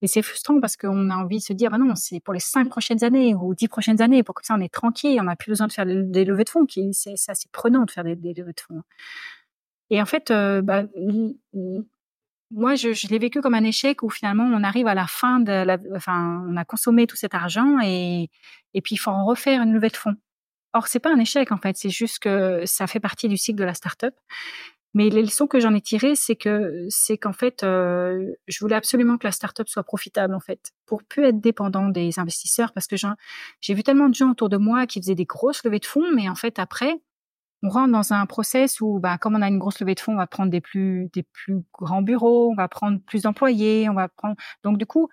[0.00, 2.40] Et c'est frustrant parce qu'on a envie de se dire, bah non, c'est pour les
[2.40, 5.36] cinq prochaines années ou dix prochaines années, pour que ça on est tranquille, on n'a
[5.36, 8.54] plus besoin de faire des levées de fonds, c'est assez prenant de faire des, levées
[8.54, 8.82] de fonds.
[9.90, 10.84] Et en fait, euh, bah,
[12.50, 15.40] moi, je, je l'ai vécu comme un échec où finalement on arrive à la fin
[15.40, 18.30] de la, enfin, on a consommé tout cet argent et,
[18.74, 20.16] et puis il faut en refaire une levée de fonds.
[20.72, 23.58] Or, c'est pas un échec en fait, c'est juste que ça fait partie du cycle
[23.58, 24.14] de la startup.
[24.94, 28.76] Mais les leçons que j'en ai tirées, c'est que c'est qu'en fait, euh, je voulais
[28.76, 32.86] absolument que la startup soit profitable en fait, pour plus être dépendant des investisseurs, parce
[32.86, 32.94] que
[33.60, 36.12] j'ai vu tellement de gens autour de moi qui faisaient des grosses levées de fonds,
[36.14, 36.94] mais en fait après,
[37.64, 40.12] on rentre dans un process où, bah, comme on a une grosse levée de fonds,
[40.12, 41.10] on va prendre des plus
[41.72, 45.08] grands bureaux, on va prendre plus d'employés, on va prendre donc du coup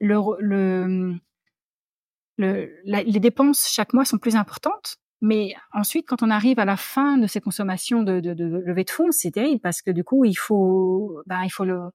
[0.00, 1.14] le, le,
[2.38, 6.76] le les dépenses chaque mois sont plus importantes mais ensuite, quand on arrive à la
[6.76, 10.34] fin de ces consommations de, levée de fonds, c'est terrible parce que du coup, il
[10.34, 11.90] faut, ben, il le,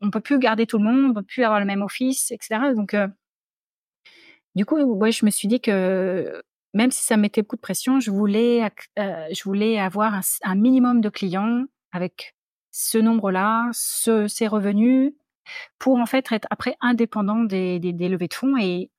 [0.00, 2.72] on peut plus garder tout le monde, on peut plus avoir le même office, etc.
[2.74, 3.08] Donc, euh,
[4.54, 6.42] du coup, je me suis dit que
[6.74, 8.68] même si ça mettait beaucoup de pression, je voulais,
[8.98, 12.34] euh, je voulais avoir un, minimum de clients avec
[12.72, 15.12] ce nombre-là, ce, ces revenus,
[15.78, 18.56] pour en fait être après indépendant des, des, des levées de fonds.
[18.56, 18.90] Et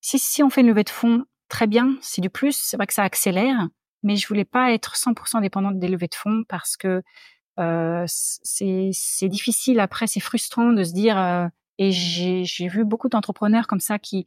[0.00, 2.56] si, si on fait une levée de fonds très bien, c'est du plus.
[2.56, 3.68] C'est vrai que ça accélère,
[4.02, 7.02] mais je voulais pas être 100% dépendante des levées de fonds parce que
[7.60, 11.18] euh, c'est difficile après, c'est frustrant de se dire.
[11.18, 11.46] Euh,
[11.78, 14.26] et j'ai vu beaucoup d'entrepreneurs comme ça qui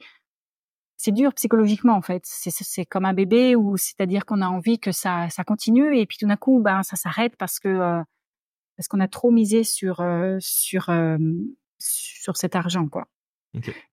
[0.97, 2.23] c'est dur psychologiquement en fait.
[2.25, 6.17] C'est comme un bébé ou c'est-à-dire qu'on a envie que ça ça continue et puis
[6.17, 8.01] tout d'un coup ben ça s'arrête parce que euh,
[8.77, 11.17] parce qu'on a trop misé sur euh, sur euh,
[11.79, 13.07] sur cet argent quoi.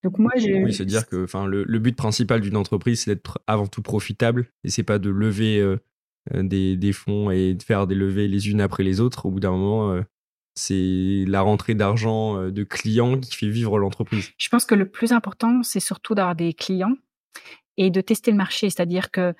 [0.03, 0.65] Donc moi, j'ai.
[0.65, 3.81] Oui, c'est dire que, enfin, le, le, but principal d'une entreprise, c'est d'être avant tout
[3.81, 5.65] profitable et c'est pas de lever
[6.35, 9.25] des, des, fonds et de faire des levées les unes après les autres.
[9.25, 10.03] Au bout d'un moment,
[10.55, 14.31] c'est la rentrée d'argent de clients qui fait vivre l'entreprise.
[14.39, 16.95] Je pense que le plus important, c'est surtout d'avoir des clients
[17.77, 19.35] et de tester le marché, c'est-à-dire que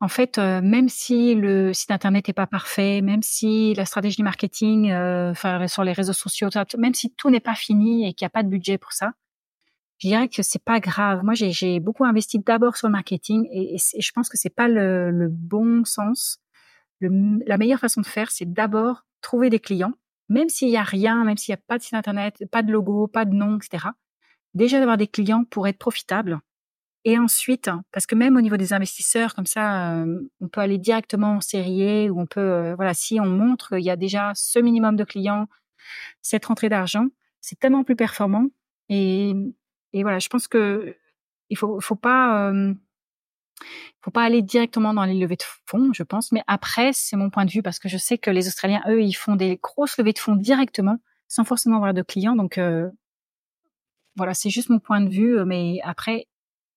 [0.00, 4.92] en fait, même si le site internet n'est pas parfait, même si la stratégie marketing,
[4.92, 8.30] enfin sur les réseaux sociaux, même si tout n'est pas fini et qu'il n'y a
[8.30, 9.12] pas de budget pour ça,
[9.98, 11.24] je dirais que c'est pas grave.
[11.24, 15.28] Moi, j'ai beaucoup investi d'abord sur le marketing et, je pense que c'est pas le,
[15.28, 16.40] bon sens.
[17.00, 19.94] La meilleure façon de faire, c'est d'abord trouver des clients,
[20.28, 22.72] même s'il y a rien, même s'il y a pas de site internet, pas de
[22.72, 23.86] logo, pas de nom, etc.
[24.54, 26.40] Déjà d'avoir des clients pour être profitable.
[27.04, 30.78] Et ensuite, parce que même au niveau des investisseurs, comme ça, euh, on peut aller
[30.78, 34.32] directement en série ou on peut, euh, voilà, si on montre qu'il y a déjà
[34.34, 35.46] ce minimum de clients,
[36.22, 37.06] cette rentrée d'argent,
[37.40, 38.46] c'est tellement plus performant.
[38.88, 39.34] Et
[39.92, 40.96] et voilà, je pense que
[41.50, 42.74] il faut, faut pas, euh,
[44.00, 46.32] faut pas aller directement dans les levées de fonds, je pense.
[46.32, 49.02] Mais après, c'est mon point de vue parce que je sais que les Australiens, eux,
[49.02, 50.96] ils font des grosses levées de fonds directement,
[51.28, 52.36] sans forcément avoir de clients.
[52.36, 52.88] Donc euh,
[54.16, 55.44] voilà, c'est juste mon point de vue.
[55.44, 56.26] Mais après,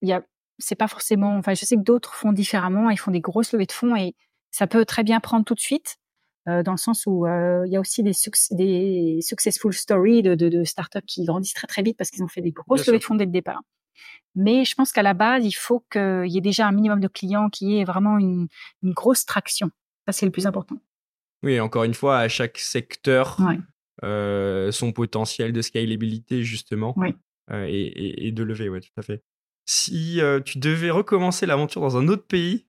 [0.02, 0.24] il y a,
[0.60, 1.36] c'est pas forcément.
[1.38, 2.90] Enfin, je sais que d'autres font différemment.
[2.90, 4.16] Ils font des grosses levées de fonds et
[4.52, 5.98] ça peut très bien prendre tout de suite.
[6.48, 8.14] Euh, dans le sens où euh, il y a aussi des,
[8.52, 12.28] des successful stories de, de, de startups qui grandissent très très vite parce qu'ils ont
[12.28, 13.62] fait des grosses levées de fonds dès le départ.
[14.36, 17.08] Mais je pense qu'à la base, il faut qu'il y ait déjà un minimum de
[17.08, 18.48] clients qui ait vraiment une,
[18.82, 19.72] une grosse traction.
[20.06, 20.78] Ça, c'est le plus important.
[21.44, 23.38] Oui, encore une fois, à chaque secteur,
[24.04, 26.96] euh, son potentiel de scalabilité, justement,
[27.52, 29.24] euh, et, de lever, ouais, tout à fait.
[29.66, 32.68] Si euh, tu devais recommencer l'aventure dans un autre pays,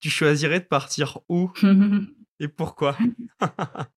[0.00, 1.52] tu choisirais de partir où
[2.40, 2.96] et pourquoi?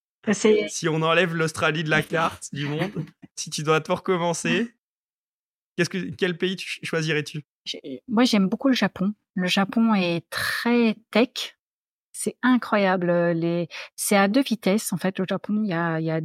[0.68, 2.92] Si on enlève l'Australie de la carte du monde,
[3.34, 4.72] si tu dois tout recommencer,
[6.18, 7.44] quel pays choisirais-tu?
[8.08, 9.14] Moi, j'aime beaucoup le Japon.
[9.34, 11.56] Le Japon est très tech.
[12.12, 13.10] C'est incroyable.
[13.32, 13.68] Les...
[13.96, 15.62] C'est à deux vitesses, en fait, au Japon.
[15.64, 16.20] Il y a,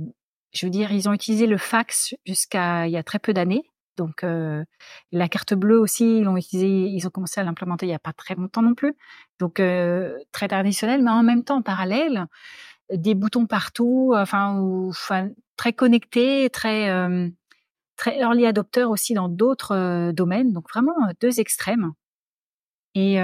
[0.53, 3.63] je veux dire, ils ont utilisé le fax jusqu'à il y a très peu d'années.
[3.97, 4.63] Donc euh,
[5.11, 8.61] la carte bleue aussi, ils ont commencé à l'implémenter il y a pas très longtemps
[8.61, 8.93] non plus.
[9.39, 12.27] Donc euh, très traditionnel, mais en même temps en parallèle,
[12.93, 17.27] des boutons partout, enfin, très connectés, très euh,
[17.97, 20.53] très early adopter aussi dans d'autres euh, domaines.
[20.53, 21.91] Donc vraiment deux extrêmes.
[22.95, 23.19] Et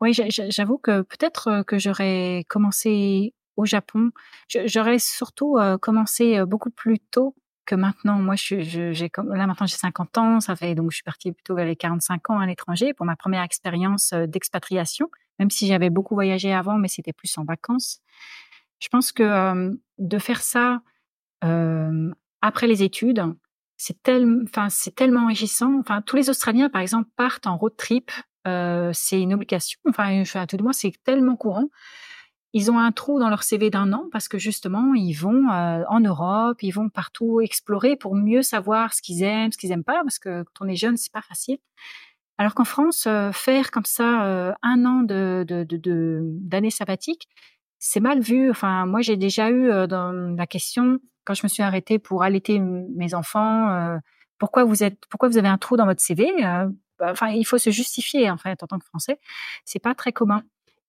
[0.00, 0.14] oui,
[0.48, 4.10] j'avoue que peut-être que j'aurais commencé au Japon.
[4.48, 7.34] J'aurais surtout commencé beaucoup plus tôt
[7.66, 8.18] que maintenant.
[8.18, 9.04] Moi, je, je,
[9.34, 12.30] là maintenant j'ai 50 ans, ça fait donc je suis partie plutôt vers les 45
[12.30, 16.88] ans à l'étranger pour ma première expérience d'expatriation, même si j'avais beaucoup voyagé avant, mais
[16.88, 18.00] c'était plus en vacances.
[18.78, 20.80] Je pense que de faire ça
[21.42, 23.34] après les études,
[23.80, 25.78] c'est tellement, enfin c'est tellement enrichissant.
[25.80, 28.10] Enfin, tous les Australiens, par exemple, partent en road trip
[28.46, 29.78] euh, c'est une obligation.
[29.88, 31.68] Enfin, tout de moi, c'est tellement courant.
[32.52, 35.84] Ils ont un trou dans leur CV d'un an parce que justement, ils vont euh,
[35.88, 39.84] en Europe, ils vont partout explorer pour mieux savoir ce qu'ils aiment, ce qu'ils aiment
[39.84, 41.58] pas, parce que quand on est jeune, c'est pas facile.
[42.38, 47.28] Alors qu'en France, euh, faire comme ça un an de d'année de, sabbatique,
[47.78, 48.50] c'est mal vu.
[48.50, 52.58] Enfin, moi, j'ai déjà eu dans la question quand je me suis arrêtée pour allaiter
[52.58, 53.98] mes enfants.
[54.38, 56.26] pourquoi vous êtes, pourquoi vous avez un trou dans votre CV
[57.00, 59.18] bah, enfin, il faut se justifier en fait en tant que Français.
[59.64, 60.42] C'est pas très commun.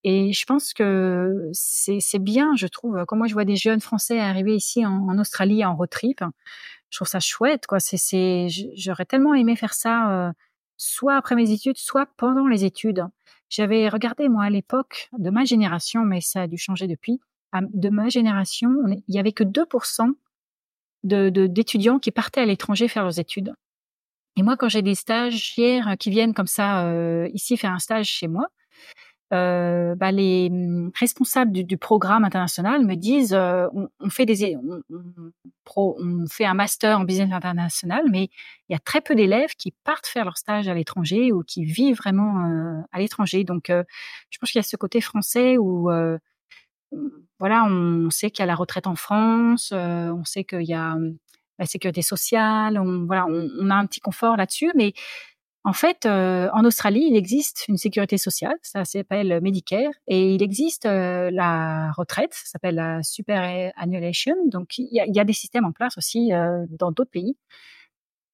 [0.04, 3.06] Et je pense que c'est bien, je trouve.
[3.08, 6.24] Quand moi je vois des jeunes Français arriver ici en, Australie en road trip,
[6.90, 7.68] je trouve ça chouette.
[7.68, 10.32] Quoi, c'est, j'aurais tellement aimé faire ça, euh,
[10.78, 13.06] soit après mes études, soit pendant les études.
[13.50, 17.22] J'avais regardé moi à l'époque de ma génération, mais ça a dû changer depuis.
[17.54, 20.14] De ma génération, il y avait que 2%
[21.04, 23.54] de d'étudiants qui partaient à l'étranger faire leurs études.
[24.38, 28.08] Et moi, quand j'ai des stagiaires qui viennent comme ça euh, ici faire un stage
[28.08, 28.48] chez moi,
[29.34, 33.88] euh, bah, les mmh, responsables du, programme international me disent euh, on,
[36.30, 38.30] fait un master en business international, mais
[38.70, 41.64] il y a très peu d'élèves qui partent faire leur stage à l'étranger ou qui
[41.66, 43.44] vivent vraiment à l'étranger.
[43.44, 45.90] Donc, je pense qu'il y a ce côté français où
[47.40, 50.96] voilà, on sait qu'il y a la retraite en France, on sait qu'il y a
[51.60, 54.94] la sécurité sociale, on, voilà, on, a un petit confort là-dessus, mais
[55.64, 60.42] en fait, euh, en Australie, il existe une sécurité sociale, ça s'appelle Medicare, et il
[60.42, 64.36] existe euh, la retraite, ça s'appelle la superannuation.
[64.48, 67.38] Donc, il y a, des systèmes en place aussi euh, dans d'autres pays.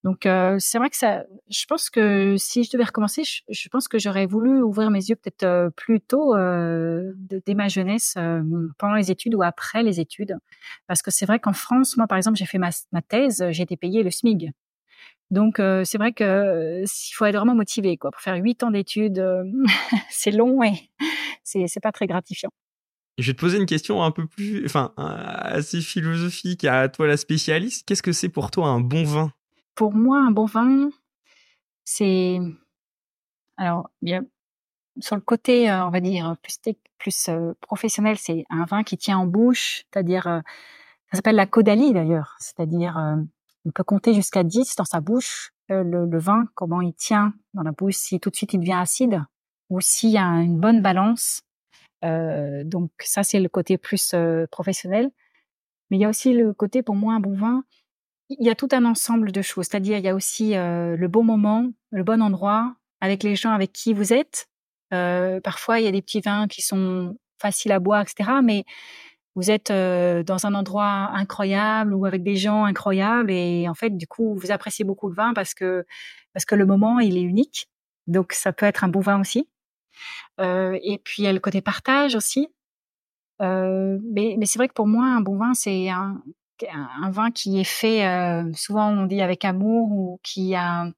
[0.07, 3.89] Donc euh, c'est vrai que ça, je pense que si je devais recommencer, je, pense
[3.89, 7.11] que j'aurais voulu ouvrir mes yeux peut-être euh, plus tôt euh,
[7.45, 8.15] dès ma jeunesse,
[8.77, 10.37] pendant les études ou après les études,
[10.87, 12.71] parce que c'est vrai qu'en France, moi par exemple, j'ai fait ma,
[13.05, 14.53] thèse, j'ai été payée le SMIG.
[15.29, 19.21] Donc c'est vrai que s'il faut être vraiment motivé quoi pour faire huit ans d'études,
[20.09, 20.89] c'est long et
[21.43, 22.51] c'est c'est pas très gratifiant.
[23.17, 27.17] Je vais te poser une question un peu plus, enfin assez philosophique à toi la
[27.17, 27.85] spécialiste.
[27.85, 29.33] Qu'est-ce que c'est pour toi un bon vin?
[29.77, 30.89] Pour moi, un bon vin,
[31.85, 32.39] c'est
[33.57, 34.25] alors bien
[34.99, 36.35] sur le côté, euh, on va dire
[36.97, 40.39] plus euh, professionnel, c'est un vin qui tient en bouche, c'est-à-dire euh,
[41.11, 42.97] ça s'appelle la caudalie d'ailleurs, c'est-à-dire
[43.65, 47.71] on peut compter jusqu'à 10 dans sa bouche le, vin, comment il tient dans la
[47.71, 49.23] bouche, si tout de suite il devient acide
[49.69, 51.43] ou s'il y a une bonne balance.
[52.01, 54.13] donc ça c'est le côté plus
[54.51, 55.11] professionnel.
[55.89, 57.63] Mais il y a aussi le côté pour moi un bon vin,
[58.29, 61.07] il y a tout un ensemble de choses, c'est-à-dire il y a aussi euh, le
[61.07, 64.49] bon moment, le bon endroit, avec les gens avec qui vous êtes.
[64.93, 68.39] Euh, parfois, il y a des petits vins qui sont faciles à boire, etc.
[68.43, 68.65] Mais
[69.35, 73.91] vous êtes euh, dans un endroit incroyable ou avec des gens incroyables et en fait,
[73.91, 75.85] du coup, vous appréciez beaucoup le vin parce que
[76.33, 77.69] parce que le moment il est unique.
[78.07, 79.49] Donc, ça peut être un bon vin aussi.
[80.39, 82.49] et puis il y a le côté partage aussi.
[83.39, 86.21] mais, mais c'est vrai que pour moi, un bon vin, c'est un,
[86.63, 90.91] un vin qui est fait, euh, souvent on dit avec amour ou qui a,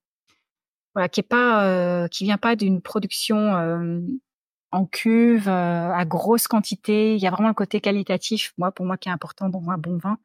[1.12, 4.00] qui est pas, euh, qui vient pas d'une production euh,
[4.72, 7.16] en cuve à grosse quantité.
[7.16, 9.78] Il y a vraiment le côté qualitatif, moi pour moi qui est important dans un
[9.78, 10.18] bon vin,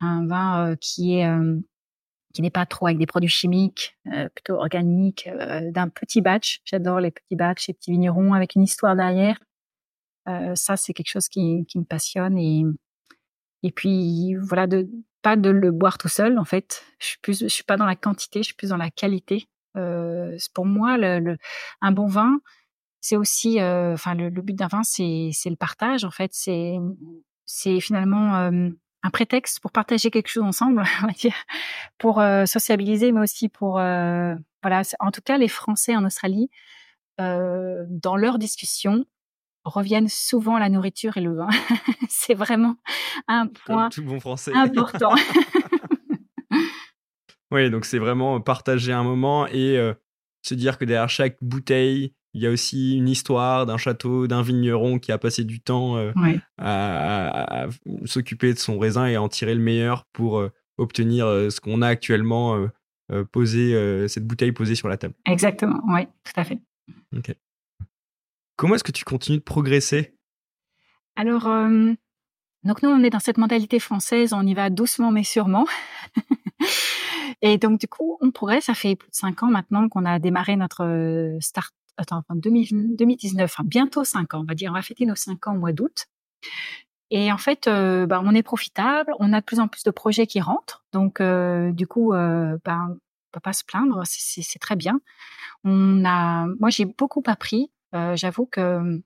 [0.00, 1.30] un vin qui est
[2.34, 3.98] qui n'est pas trop avec des produits chimiques,
[4.34, 5.28] plutôt organiques,
[5.70, 6.62] d'un petit batch.
[6.64, 9.38] J'adore les petits batchs, les petits vignerons avec une histoire derrière.
[10.54, 12.64] Ça, c'est quelque chose qui, qui me passionne et
[13.62, 14.88] et puis voilà, de
[15.22, 16.84] pas de le boire tout seul en fait.
[16.98, 19.48] Je suis plus, je suis pas dans la quantité, je suis plus dans la qualité.
[19.76, 21.36] Euh, pour moi, le, le,
[21.80, 22.40] un bon vin,
[23.00, 26.30] c'est aussi, euh, enfin le, le, but d'un vin, c'est le partage en fait.
[26.34, 26.76] C'est
[27.46, 28.70] c'est finalement euh,
[29.02, 31.34] un prétexte pour partager quelque chose ensemble, on va dire,
[31.98, 34.82] pour euh, sociabiliser, mais aussi pour euh, voilà.
[35.00, 36.50] En tout cas, les Français en Australie,
[37.20, 39.04] euh, dans leurs discussions,
[39.64, 41.48] reviennent souvent la nourriture et le vin.
[42.08, 42.76] c'est vraiment
[43.28, 44.52] un point tout bon français.
[44.54, 45.14] important.
[47.50, 49.94] oui, donc c'est vraiment partager un moment et euh,
[50.42, 54.42] se dire que derrière chaque bouteille, il y a aussi une histoire d'un château, d'un
[54.42, 56.12] vigneron qui a passé du temps euh,
[56.58, 57.68] à, à, à
[58.06, 61.60] s'occuper de son raisin et à en tirer le meilleur pour euh, obtenir euh, ce
[61.60, 62.68] qu'on a actuellement euh,
[63.10, 65.14] euh, posé, cette bouteille posée sur la table.
[65.26, 66.60] Exactement, oui, tout à fait.
[67.16, 67.34] Ok.
[68.62, 70.14] Comment est-ce que tu continues de progresser?
[71.16, 71.94] Alors, euh,
[72.62, 75.66] donc nous, on est dans cette mentalité française, on y va doucement mais sûrement.
[77.42, 78.66] et donc, du coup, on progresse.
[78.66, 81.74] Ça fait plus de cinq ans maintenant qu'on a démarré notre start.
[81.96, 84.70] Attends, 2000, 2019, enfin, bientôt cinq ans, on va dire.
[84.70, 86.06] On va fêter nos cinq ans au mois d'août.
[87.10, 89.90] Et en fait, euh, bah, on est profitable, on a de plus en plus de
[89.90, 90.84] projets qui rentrent.
[90.92, 92.86] Donc, euh, du coup, euh, bah,
[93.32, 95.00] peut pas se plaindre, c'est très bien.
[95.64, 97.72] On a, moi, j'ai beaucoup appris.
[97.92, 99.02] J'avoue que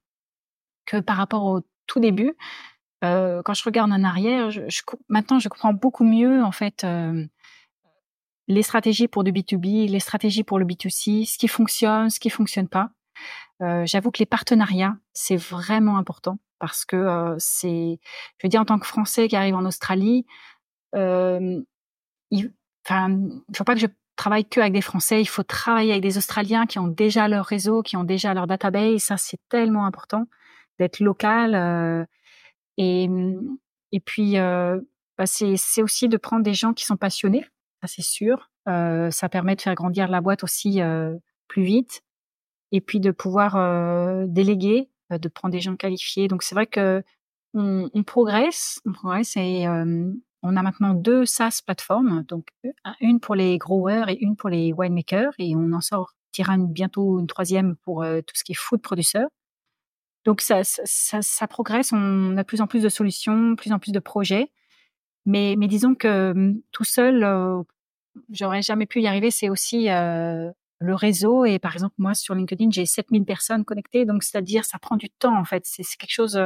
[0.87, 2.37] que par rapport au tout début,
[3.03, 4.51] quand je regarde en arrière,
[5.09, 6.87] maintenant, je comprends beaucoup mieux en fait
[8.49, 12.31] les stratégies pour du B2B, les stratégies pour le B2C, ce qui fonctionne, ce qui
[12.31, 12.91] fonctionne pas.
[13.61, 17.99] J'avoue que les partenariats, c'est vraiment important parce que c'est,
[18.39, 20.27] je veux dire, en tant que Français qui arrive en Australie,
[20.95, 22.53] il,
[22.85, 23.19] enfin,
[23.55, 26.67] faut pas que je travaille que avec des Français, il faut travailler avec des Australiens
[26.67, 29.03] qui ont déjà leur réseau, qui ont déjà leur database.
[29.03, 30.27] Ça, c'est tellement important
[30.79, 31.55] d'être local.
[31.55, 32.05] Euh,
[32.79, 33.09] et,
[33.93, 34.81] et puis, euh,
[35.19, 37.45] bah, c'est aussi de prendre des gens qui sont passionnés,
[37.83, 38.51] ça c'est sûr.
[38.69, 41.17] Euh, ça permet de faire grandir la boîte aussi euh,
[41.49, 42.03] plus vite.
[42.73, 46.29] Et puis de pouvoir euh, déléguer, euh, de prendre des gens qualifiés.
[46.29, 47.03] Donc c'est vrai que
[47.55, 49.67] on, on, progresse, on progresse et
[50.43, 52.49] on a maintenant deux SaaS plateformes, donc
[53.01, 57.27] une pour les growers et une pour les winemakers, et on en sortira bientôt une
[57.27, 59.25] troisième pour euh, tout ce qui est food producer.
[60.25, 64.01] Donc ça, progresse, on a de plus en plus de solutions, plus en plus de
[64.01, 64.51] projets.
[65.25, 67.63] Mais, disons que tout seul, euh,
[68.31, 69.31] j'aurais jamais pu y arriver.
[69.31, 71.45] C'est aussi euh, le réseau.
[71.45, 74.05] Et par exemple, moi, sur LinkedIn, j'ai 7000 personnes connectées.
[74.05, 75.63] Donc, c'est-à-dire, ça prend du temps, en fait.
[75.65, 76.41] C'est quelque chose,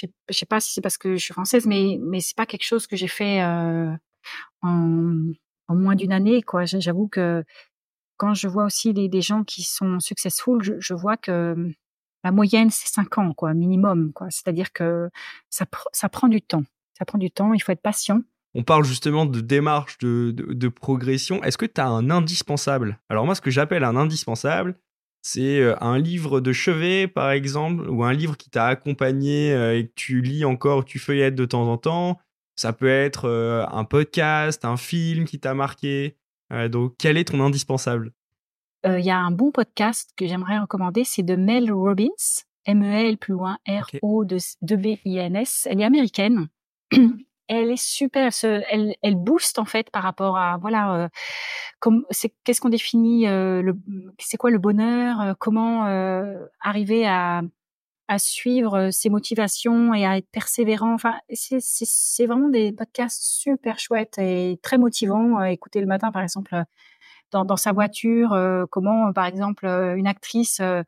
[0.00, 2.64] je sais, pas si c'est parce que je suis française, mais, mais c'est pas quelque
[2.64, 3.92] chose que j'ai fait euh,
[4.62, 5.34] en,
[5.68, 6.64] moins d'une année, quoi.
[6.64, 7.44] J'avoue que
[8.16, 11.54] quand je vois aussi des, gens qui sont successful, je, vois que
[12.24, 14.28] la moyenne, c'est cinq ans, quoi, minimum, quoi.
[14.30, 15.08] C'est-à-dire que
[15.50, 16.64] ça, ça prend du temps.
[16.98, 18.20] Ça prend du temps, il faut être patient.
[18.54, 21.42] On parle justement de démarche, de, de, de progression.
[21.44, 22.98] Est-ce que tu as un indispensable?
[23.10, 24.78] Alors moi, ce que j'appelle un indispensable,
[25.26, 29.76] c'est euh, un livre de chevet, par exemple, ou un livre qui t'a accompagné euh,
[29.76, 32.20] et que tu lis encore, tu feuillettes de temps en temps.
[32.54, 36.16] Ça peut être euh, un podcast, un film qui t'a marqué.
[36.70, 38.12] donc, quel est ton indispensable?
[38.84, 43.18] Il euh, y a un bon podcast que j'aimerais recommander, c'est de Mel Robbins, M-E-L
[43.18, 45.66] plus loin R-O-B-I-N-S.
[45.68, 46.46] Elle est américaine.
[47.48, 48.30] elle est super.
[48.42, 51.08] Elle, booste en fait par rapport à voilà,
[51.86, 53.72] euh, qu'est-ce qu'on définit euh,
[54.18, 55.84] c'est quoi le bonheur, euh, comment
[56.60, 57.42] arriver à
[58.08, 60.94] à suivre ses motivations et à être persévérant.
[60.94, 65.42] Enfin, c'est vraiment des podcasts super chouettes et très motivants.
[65.42, 66.54] Écouter le matin, par exemple,
[67.32, 70.82] dans, dans sa voiture, euh, comment, par exemple, une actrice, euh,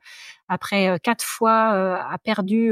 [0.47, 2.71] après quatre fois, a perdu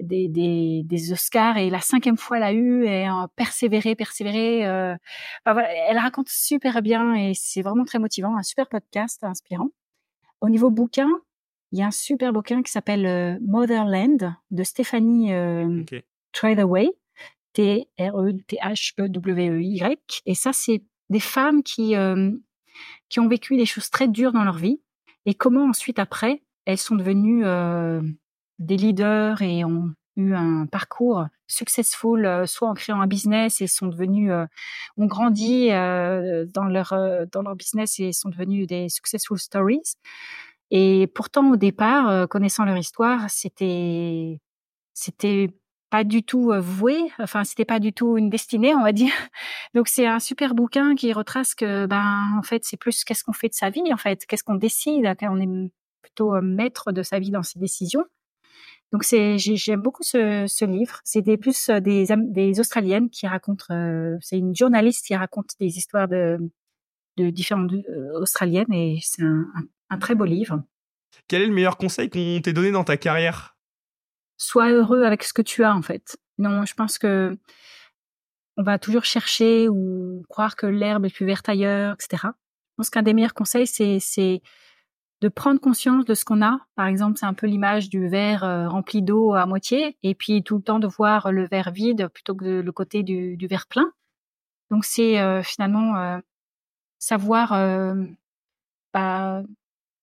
[0.00, 4.66] des, des, des, Oscars et la cinquième fois l'a eu et a persévéré, persévéré.
[4.66, 4.94] Euh,
[5.44, 9.70] bah voilà, elle raconte super bien et c'est vraiment très motivant, un super podcast inspirant.
[10.40, 11.08] Au niveau bouquin,
[11.72, 16.04] il y a un super bouquin qui s'appelle euh, Motherland de Stéphanie euh, okay.
[16.32, 16.90] Trethewey,
[17.54, 18.22] T-R-E-T-H-E-W-E-Y.
[20.26, 22.32] Et ça, c'est des femmes qui, euh,
[23.08, 24.80] qui ont vécu des choses très dures dans leur vie
[25.26, 28.00] et comment ensuite, après, elles sont devenues euh,
[28.60, 33.66] des leaders et ont eu un parcours successful, euh, soit en créant un business et
[33.66, 34.46] sont devenus, euh,
[34.96, 36.94] ont grandi euh, dans leur
[37.30, 39.96] dans leur business et sont devenus des successful stories.
[40.70, 44.40] Et pourtant, au départ, connaissant leur histoire, c'était
[44.94, 45.50] c'était
[45.90, 49.12] pas du tout voué, enfin c'était pas du tout une destinée, on va dire.
[49.74, 53.32] Donc c'est un super bouquin qui retrace que ben en fait c'est plus qu'est-ce qu'on
[53.32, 55.70] fait de sa vie en fait, qu'est-ce qu'on décide, on est
[56.02, 58.04] plutôt maître de sa vie dans ses décisions.
[58.92, 61.00] Donc c'est j'aime beaucoup ce, livre.
[61.04, 63.66] C'est des plus des des australiennes qui racontent.
[64.20, 66.38] c'est une journaliste qui raconte des histoires de
[67.16, 67.72] de différentes
[68.14, 69.46] australiennes et c'est un,
[69.90, 70.62] un très beau livre.
[71.28, 73.55] Quel est le meilleur conseil qu'on t'ait donné dans ta carrière?
[74.36, 76.16] Sois heureux avec ce que tu as en fait.
[76.38, 77.36] Non, je pense que
[78.56, 82.22] on va toujours chercher ou croire que l'herbe est plus verte ailleurs, etc.
[82.24, 84.42] Je pense qu'un des meilleurs conseils, c'est,
[85.22, 86.60] de prendre conscience de ce qu'on a.
[86.74, 90.42] Par exemple, c'est un peu l'image du verre euh, rempli d'eau à moitié, et puis
[90.42, 93.66] tout le temps de voir le verre vide plutôt que le côté du, du verre
[93.66, 93.92] plein.
[94.70, 96.18] Donc c'est euh, finalement euh,
[96.98, 97.50] savoir
[98.92, 99.42] bah,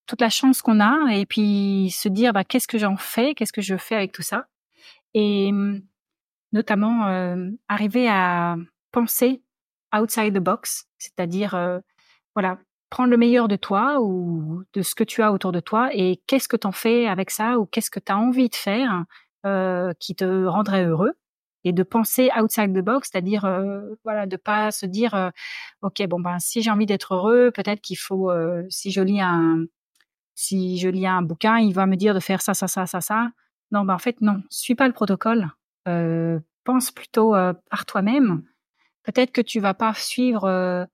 [0.06, 3.54] toute la chance qu'on a et puis se dire bah, qu'est-ce que j'en fais, qu'est-ce
[3.54, 4.48] que je fais avec tout ça?
[5.14, 5.82] Et mmh,
[6.54, 8.58] notamment euh, arriver à
[8.92, 9.42] penser
[9.96, 11.80] outside the box, c'est-à-dire euh,
[12.36, 12.58] voilà,
[12.94, 16.22] prendre le meilleur de toi ou de ce que tu as autour de toi et
[16.28, 19.06] qu'est-ce que tu en fais avec ça ou qu'est-ce que tu as envie de faire
[19.48, 21.14] euh, qui te rendrait heureux?
[21.64, 25.30] Et de penser outside the box, c'est-à-dire euh, voilà, de pas se dire euh,
[25.82, 28.32] ok bon ben si j'ai envie d'être heureux, peut-être qu'il faut
[28.70, 29.66] si je lis un
[30.36, 33.02] si je lis un bouquin, il va me dire de faire ça, ça, ça, ça,
[33.02, 33.30] ça.
[33.72, 34.42] Non, ben en fait, non.
[34.50, 35.50] Suis pas le protocole.
[35.88, 38.44] Euh, pense plutôt euh, par toi-même.
[39.04, 40.86] Peut-être que tu vas pas suivre euh,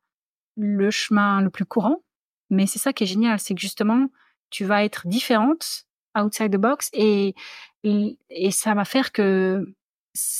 [0.57, 2.01] le chemin le plus courant,
[2.49, 4.07] mais c'est ça qui est génial, c'est que justement,
[4.49, 5.85] tu vas être différente,
[6.17, 7.35] outside the box, et,
[7.83, 9.63] et ça va faire que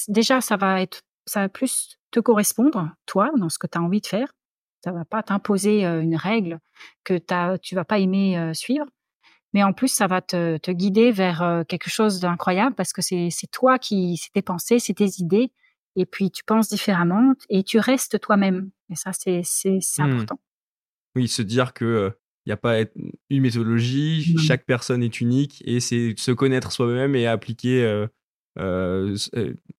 [0.08, 3.82] déjà, ça va être, ça va plus te correspondre, toi, dans ce que tu as
[3.82, 4.34] envie de faire
[4.84, 6.60] ça va pas t'imposer une règle
[7.04, 7.20] que
[7.58, 8.86] tu vas pas aimer suivre.
[9.54, 13.52] Mais en plus, ça va te, te guider vers quelque chose d'incroyable parce que c'est
[13.52, 15.52] toi qui, c'est tes pensées, c'est tes idées.
[15.96, 18.70] Et puis, tu penses différemment et tu restes toi-même.
[18.90, 20.02] Et ça, c'est mmh.
[20.02, 20.40] important.
[21.16, 22.14] Oui, se dire que
[22.46, 22.80] il n'y a pas
[23.30, 28.08] une méthodologie, chaque personne est unique et c'est se connaître soi-même et appliquer euh,
[28.58, 29.16] euh,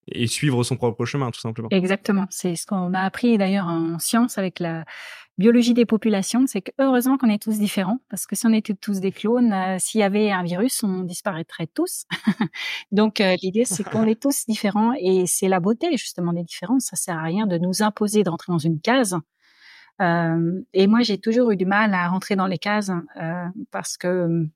[0.06, 1.68] et suivre son propre chemin, tout simplement.
[1.70, 2.26] Exactement.
[2.30, 4.84] C'est ce qu'on a appris d'ailleurs en science avec la
[5.38, 8.74] biologie des populations, c'est que heureusement qu'on est tous différents, parce que si on était
[8.74, 12.04] tous des clones, euh, s'il y avait un virus, on disparaîtrait tous.
[12.92, 16.86] Donc l'idée, c'est qu'on est tous différents, et c'est la beauté justement des différences.
[16.86, 19.16] Ça sert à rien de nous imposer de rentrer dans une case.
[20.00, 22.90] Euh, et moi, j'ai toujours eu du mal à rentrer dans les cases
[23.70, 24.48] parce que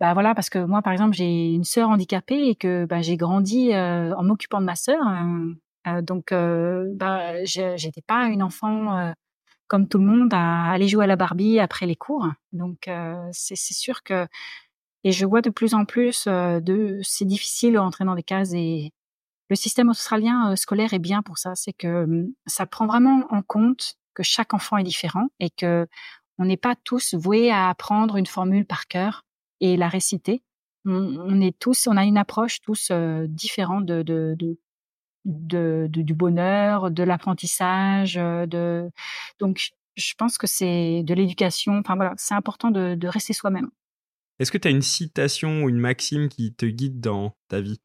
[0.00, 3.16] bah voilà, parce que moi, par exemple, j'ai une sœur handicapée et que bah, j'ai
[3.16, 5.02] grandi euh, en m'occupant de ma sœur.
[5.02, 5.54] Hein.
[5.86, 9.12] Euh, donc, euh, bah, j'étais pas une enfant euh,
[9.68, 12.28] comme tout le monde à aller jouer à la Barbie après les cours.
[12.52, 12.88] Donc,
[13.32, 14.26] c'est sûr que
[15.04, 18.92] et je vois de plus en plus de c'est difficile d'entrer dans des cases et
[19.48, 21.54] le système australien scolaire est bien pour ça.
[21.54, 25.86] C'est que hum, ça prend vraiment en compte que chaque enfant est différent et que
[26.38, 29.24] on n'est pas tous voués à apprendre une formule par cœur
[29.60, 30.42] et la réciter.
[30.86, 34.36] On, est tous, on a une approche tous euh, différente de, de,
[35.24, 38.90] de, du bonheur, de l'apprentissage, euh, de
[39.38, 41.78] donc je pense que c'est de l'éducation.
[41.78, 43.68] Enfin voilà, c'est important de, de rester soi-même.
[44.38, 47.80] Est-ce que tu as une citation ou une maxime qui te guide dans ta vie?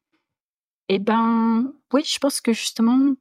[0.88, 3.14] Eh ben, oui, je pense que justement,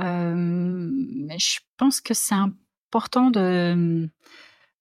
[0.00, 0.90] euh,
[1.38, 4.08] je pense que c'est important de,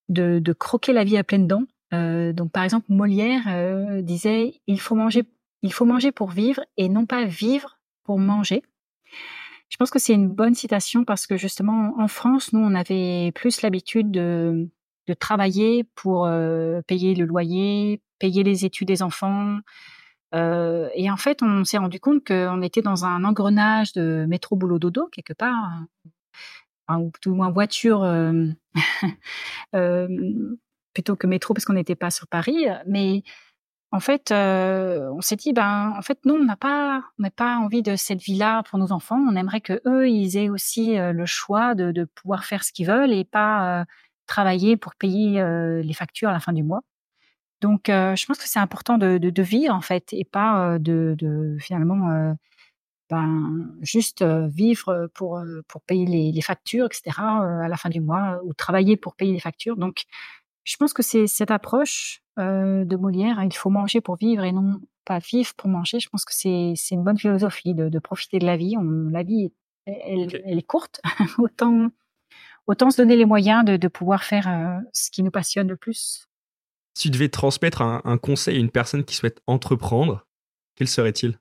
[0.07, 4.61] de, de croquer la vie à pleines dents euh, donc par exemple Molière euh, disait
[4.67, 5.23] il faut manger
[5.61, 8.63] il faut manger pour vivre et non pas vivre pour manger.
[9.69, 13.31] Je pense que c'est une bonne citation parce que justement en France nous on avait
[13.33, 14.69] plus l'habitude de,
[15.19, 19.57] travailler pour euh, payer le loyer, payer les études des enfants.
[20.31, 24.77] Et en fait, on s'est rendu compte qu'on était dans un engrenage de métro boulot
[24.77, 25.55] dodo quelque part,
[26.87, 28.03] hein, ou tout au moins voiture
[30.93, 32.65] plutôt que métro parce qu'on n'était pas sur Paris.
[32.87, 33.23] Mais
[33.91, 37.31] en fait, euh, on s'est dit, ben, en fait, nous, on n'a pas, on n'a
[37.31, 39.17] pas envie de cette vie-là pour nos enfants.
[39.17, 42.71] On aimerait que eux, ils aient aussi euh, le choix de, de, pouvoir faire ce
[42.71, 43.85] qu'ils veulent et pas euh,
[44.27, 45.43] travailler pour payer
[45.83, 46.81] les factures à la fin du mois.
[47.61, 51.57] Donc, je pense que c'est important de, de, vivre en fait et pas de, de
[51.59, 52.35] finalement
[53.09, 57.17] ben, juste vivre pour pour payer les, les factures, etc.
[57.17, 59.77] à la fin du mois ou travailler pour payer les factures.
[59.77, 60.03] Donc,
[60.69, 64.51] je pense que c'est cette approche euh, de Molière, il faut manger pour vivre et
[64.51, 65.99] non pas vivre pour manger.
[65.99, 68.75] Je pense que c'est une bonne philosophie de, de, profiter de la vie.
[68.77, 69.51] On, la vie,
[69.87, 71.01] elle, elle est courte.
[71.39, 71.89] autant,
[72.67, 75.75] autant se donner les moyens de, de pouvoir faire euh, ce qui nous passionne le
[75.75, 76.27] plus.
[76.93, 80.27] Si tu devais transmettre un, un conseil à une personne qui souhaite entreprendre,
[80.75, 81.39] quel serait-il?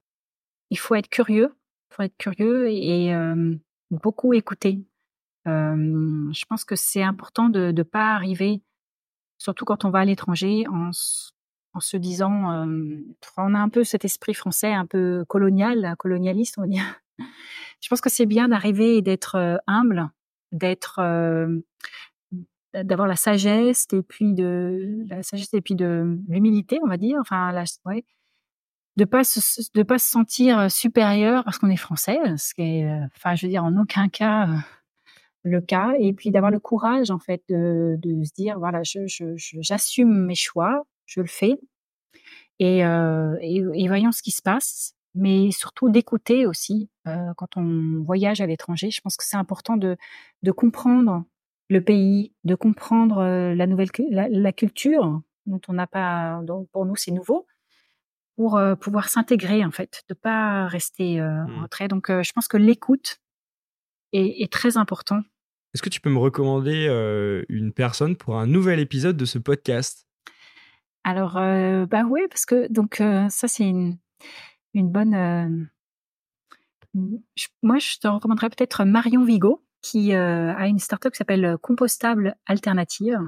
[0.71, 1.55] Il faut être curieux,
[1.91, 3.13] il faut être curieux et,
[3.91, 4.81] beaucoup écouter.
[5.47, 8.63] je pense que c'est important de ne pas arriver,
[9.39, 12.67] surtout quand on va à l'étranger, en, se disant,
[13.37, 17.01] on a un peu cet esprit français un peu colonial, colonialiste, on va dire.
[17.81, 20.11] Je pense que c'est bien d'arriver et d'être humble,
[20.51, 21.01] d'être
[22.75, 27.19] d'avoir la sagesse et puis de la sagesse et puis de l'humilité, on va dire.
[27.21, 27.65] Enfin, la,
[28.97, 32.91] de pas se, de pas se sentir supérieur parce qu'on est français, ce qui est,
[33.17, 34.49] enfin, je veux dire, en aucun cas
[35.49, 35.95] le cas.
[35.99, 39.01] Et puis d'avoir le courage, en fait, de, de se dire, voilà, je,
[39.61, 41.59] j'assume je, mes choix, je le fais,
[42.59, 44.95] et, euh, et, et, voyons ce qui se passe.
[45.15, 48.91] Mais surtout d'écouter aussi euh, quand on voyage à l'étranger.
[48.91, 49.97] Je pense que c'est important de,
[50.43, 51.25] de comprendre
[51.71, 56.85] le pays, de comprendre euh, la nouvelle la, culture dont on n'a pas, donc pour
[56.87, 57.47] nous c'est nouveau,
[58.37, 61.63] pour euh, pouvoir s'intégrer en fait, de pas rester en mmh.
[61.63, 61.89] retrait.
[61.89, 63.19] Donc je pense que l'écoute
[64.13, 65.21] est, est, très important.
[65.75, 66.87] Est-ce que tu peux me recommander
[67.49, 70.07] une personne pour un nouvel épisode de ce podcast?
[71.05, 73.99] Alors bah oui, parce que donc ça c'est une,
[74.75, 75.69] une bonne.
[77.63, 82.37] moi je te recommanderais peut-être Marion Vigo qui euh, a une startup qui s'appelle Compostable
[82.47, 83.21] Alternative,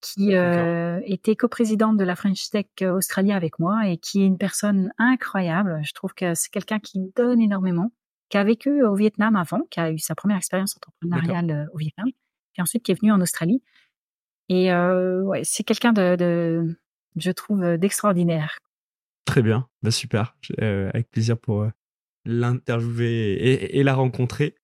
[0.00, 4.38] qui euh, était coprésidente de la French Tech Australia avec moi et qui est une
[4.38, 5.80] personne incroyable.
[5.84, 7.92] Je trouve que c'est quelqu'un qui donne énormément,
[8.30, 12.06] qui a vécu au Vietnam avant, qui a eu sa première expérience entrepreneuriale au Vietnam,
[12.52, 13.62] puis ensuite qui est venu en Australie.
[14.48, 16.78] Et ouais, c'est quelqu'un de, de,
[17.16, 18.58] je trouve, d'extraordinaire.
[19.24, 21.68] Très bien, bah super, avec plaisir pour
[22.24, 24.56] l'interviewer et, et, la rencontrer.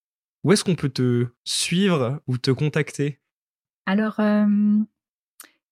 [0.45, 3.21] Où est-ce qu'on peut te suivre ou te contacter?
[3.87, 4.21] Alors,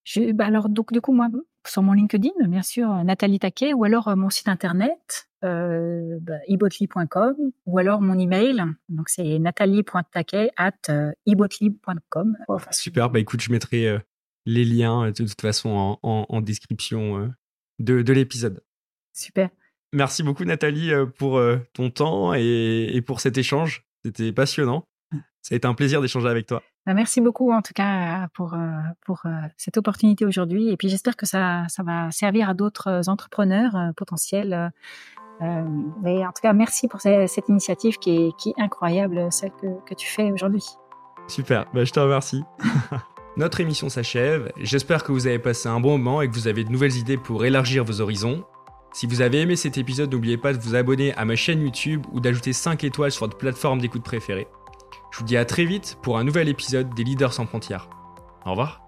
[0.05, 1.28] je, bah alors donc du coup moi
[1.66, 7.34] sur mon LinkedIn bien sûr Nathalie Taquet ou alors mon site internet euh, bah, ibotly.com
[7.66, 12.36] ou alors mon email donc c'est nathalie.taquet at euh, ibotly.com.
[12.70, 13.99] Super bah écoute je mettrai
[14.47, 17.30] les liens de toute façon en, description
[17.78, 18.62] de, de l'épisode.
[19.12, 19.51] Super.
[19.92, 21.40] Merci beaucoup Nathalie pour
[21.72, 23.84] ton temps et, et pour cet échange.
[24.05, 24.86] C'était passionnant.
[25.45, 26.62] Ça a été un plaisir d'échanger avec toi.
[26.86, 30.70] Bah, merci beaucoup en tout cas pour, euh, pour euh, cette opportunité aujourd'hui.
[30.70, 33.74] Et puis j'espère que ça, ça va servir à d'autres entrepreneurs
[35.43, 35.64] euh,
[36.03, 40.09] mais en tout cas, merci pour cette, initiative qui est, incroyable, celle que, que tu
[40.09, 40.64] fais aujourd'hui.
[41.26, 42.45] Super, bah, je te remercie.
[43.37, 44.53] Notre émission s'achève.
[44.57, 47.16] J'espère que vous avez passé un bon moment et que vous avez de nouvelles idées
[47.16, 48.45] pour élargir vos horizons.
[48.93, 52.07] Si vous avez aimé cet épisode, n'oubliez pas de vous abonner à ma chaîne YouTube
[52.12, 54.47] ou d'ajouter 5 étoiles sur votre plateforme d'écoute préférée.
[55.11, 57.89] Je vous dis à très vite pour un nouvel épisode des Leaders sans frontières.
[58.47, 58.84] Au revoir.